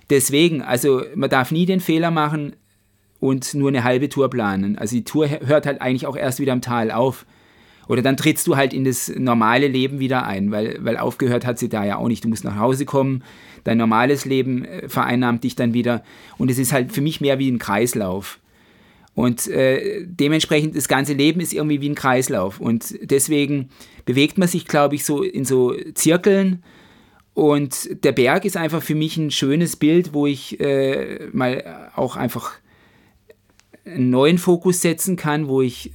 [0.09, 2.57] Deswegen, also man darf nie den Fehler machen
[3.22, 4.78] und nur eine halbe Tour planen.
[4.78, 7.26] Also die Tour hört halt eigentlich auch erst wieder am Tal auf.
[7.88, 11.59] Oder dann trittst du halt in das normale Leben wieder ein, weil, weil aufgehört hat
[11.59, 12.23] sie da ja auch nicht.
[12.23, 13.23] Du musst nach Hause kommen,
[13.63, 16.03] dein normales Leben äh, vereinnahmt dich dann wieder.
[16.38, 18.39] Und es ist halt für mich mehr wie ein Kreislauf.
[19.15, 22.59] Und äh, dementsprechend, das ganze Leben ist irgendwie wie ein Kreislauf.
[22.59, 23.69] Und deswegen
[24.05, 26.63] bewegt man sich, glaube ich, so in so Zirkeln.
[27.34, 32.15] Und der Berg ist einfach für mich ein schönes Bild, wo ich äh, mal auch
[32.15, 32.53] einfach
[33.86, 35.91] einen neuen Fokus setzen kann, wo ich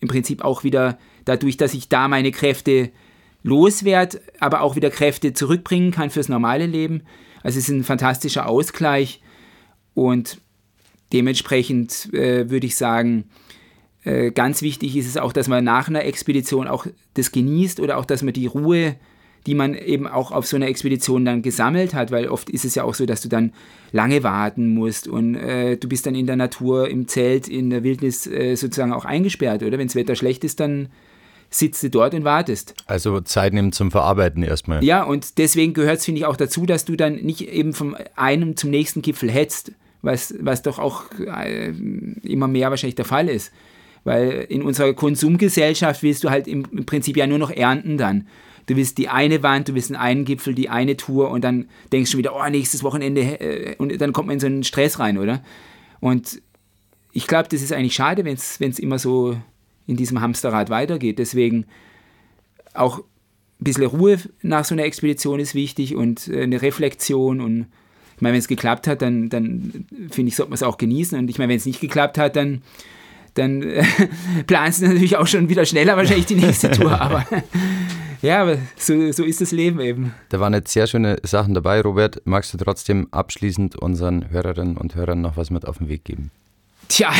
[0.00, 2.90] im Prinzip auch wieder dadurch, dass ich da meine Kräfte
[3.42, 7.02] loswerde, aber auch wieder Kräfte zurückbringen kann fürs normale Leben.
[7.42, 9.20] Also es ist ein fantastischer Ausgleich
[9.92, 10.40] und
[11.12, 13.24] dementsprechend äh, würde ich sagen,
[14.04, 17.98] äh, ganz wichtig ist es auch, dass man nach einer Expedition auch das genießt oder
[17.98, 18.96] auch, dass man die Ruhe
[19.46, 22.74] die man eben auch auf so einer Expedition dann gesammelt hat, weil oft ist es
[22.74, 23.52] ja auch so, dass du dann
[23.92, 27.82] lange warten musst und äh, du bist dann in der Natur, im Zelt, in der
[27.82, 29.78] Wildnis äh, sozusagen auch eingesperrt, oder?
[29.78, 30.88] Wenn das Wetter schlecht ist, dann
[31.54, 32.74] sitzt du dort und wartest.
[32.86, 34.82] Also Zeit nehmen zum Verarbeiten erstmal.
[34.82, 37.96] Ja, und deswegen gehört es, finde ich, auch dazu, dass du dann nicht eben vom
[38.16, 41.72] einen zum nächsten Gipfel hetzt, was, was doch auch äh,
[42.22, 43.52] immer mehr wahrscheinlich der Fall ist.
[44.02, 48.26] Weil in unserer Konsumgesellschaft willst du halt im, im Prinzip ja nur noch ernten dann
[48.66, 51.68] du willst die eine Wand, du willst den einen Gipfel, die eine Tour und dann
[51.92, 54.64] denkst du schon wieder, oh, nächstes Wochenende äh, und dann kommt man in so einen
[54.64, 55.42] Stress rein, oder?
[56.00, 56.40] Und
[57.12, 59.36] ich glaube, das ist eigentlich schade, wenn es immer so
[59.86, 61.18] in diesem Hamsterrad weitergeht.
[61.18, 61.66] Deswegen
[62.74, 63.04] auch ein
[63.60, 67.66] bisschen Ruhe nach so einer Expedition ist wichtig und äh, eine Reflexion und
[68.16, 71.18] ich meine, wenn es geklappt hat, dann, dann finde ich, sollte man es auch genießen
[71.18, 72.62] und ich meine, wenn es nicht geklappt hat, dann
[73.34, 73.84] dann äh,
[74.46, 77.24] planst du natürlich auch schon wieder schneller wahrscheinlich die nächste Tour, aber
[78.22, 80.14] ja, aber so, so ist das Leben eben.
[80.30, 81.82] Da waren jetzt sehr schöne Sachen dabei.
[81.82, 86.04] Robert, magst du trotzdem abschließend unseren Hörerinnen und Hörern noch was mit auf den Weg
[86.04, 86.30] geben?
[86.88, 87.12] Tja,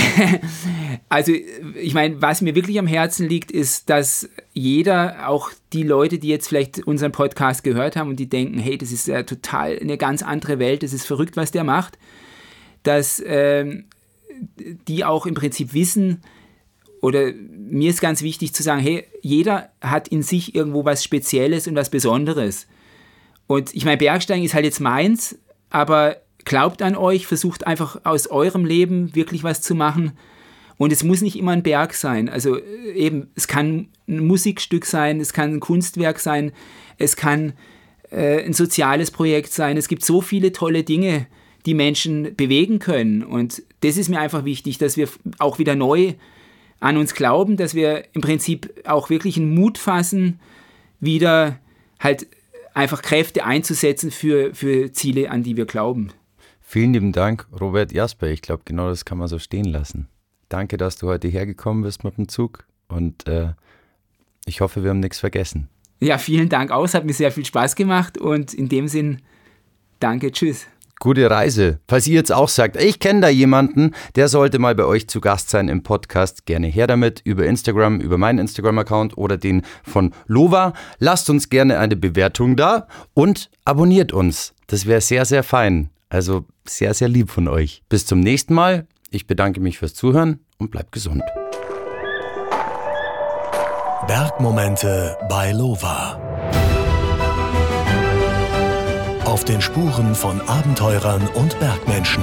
[1.09, 6.19] also ich meine, was mir wirklich am Herzen liegt, ist, dass jeder, auch die Leute,
[6.19, 9.79] die jetzt vielleicht unseren Podcast gehört haben und die denken, hey, das ist ja total
[9.79, 11.99] eine ganz andere Welt, das ist verrückt, was der macht,
[12.83, 13.85] dass ähm,
[14.57, 16.23] die auch im Prinzip wissen,
[17.05, 21.67] oder mir ist ganz wichtig zu sagen, hey, jeder hat in sich irgendwo was Spezielles
[21.67, 22.67] und was Besonderes.
[23.47, 25.39] Und ich meine, Bergsteigen ist halt jetzt meins,
[25.69, 30.13] aber glaubt an euch, versucht einfach aus eurem Leben wirklich was zu machen.
[30.77, 32.29] Und es muss nicht immer ein Berg sein.
[32.29, 36.53] Also äh, eben, es kann ein Musikstück sein, es kann ein Kunstwerk sein,
[36.99, 37.53] es kann
[38.11, 39.77] äh, ein soziales Projekt sein.
[39.77, 41.27] Es gibt so viele tolle Dinge,
[41.67, 43.23] die Menschen bewegen können.
[43.23, 46.15] Und das ist mir einfach wichtig, dass wir auch wieder neu
[46.81, 50.41] an uns glauben, dass wir im Prinzip auch wirklich einen Mut fassen,
[51.01, 51.59] wieder
[51.99, 52.27] halt
[52.75, 56.11] einfach Kräfte einzusetzen für, für Ziele, an die wir glauben.
[56.67, 58.29] Vielen lieben Dank, Robert Jasper.
[58.29, 60.09] Ich glaube, genau das kann man so stehen lassen.
[60.49, 63.53] Danke, dass du heute hergekommen bist mit dem Zug und äh,
[64.47, 65.69] ich hoffe, wir haben nichts vergessen.
[66.01, 69.23] Ja, vielen Dank aus, hat mir sehr viel Spaß gemacht und in dem Sinn,
[70.01, 70.67] danke, tschüss
[71.05, 71.81] gute Reise.
[71.87, 75.21] Falls ihr jetzt auch sagt, ich kenne da jemanden, der sollte mal bei euch zu
[75.21, 80.15] Gast sein im Podcast, gerne her damit über Instagram, über meinen Instagram-Account oder den von
[80.27, 80.73] Lova.
[80.99, 84.55] Lasst uns gerne eine Bewertung da und abonniert uns.
[84.67, 85.91] Das wäre sehr, sehr fein.
[86.15, 87.83] Also sehr, sehr lieb von euch.
[87.89, 88.87] Bis zum nächsten Mal.
[89.11, 91.25] Ich bedanke mich fürs Zuhören und bleibt gesund.
[94.07, 96.21] Bergmomente bei Lova.
[99.25, 102.23] Auf den Spuren von Abenteurern und Bergmenschen.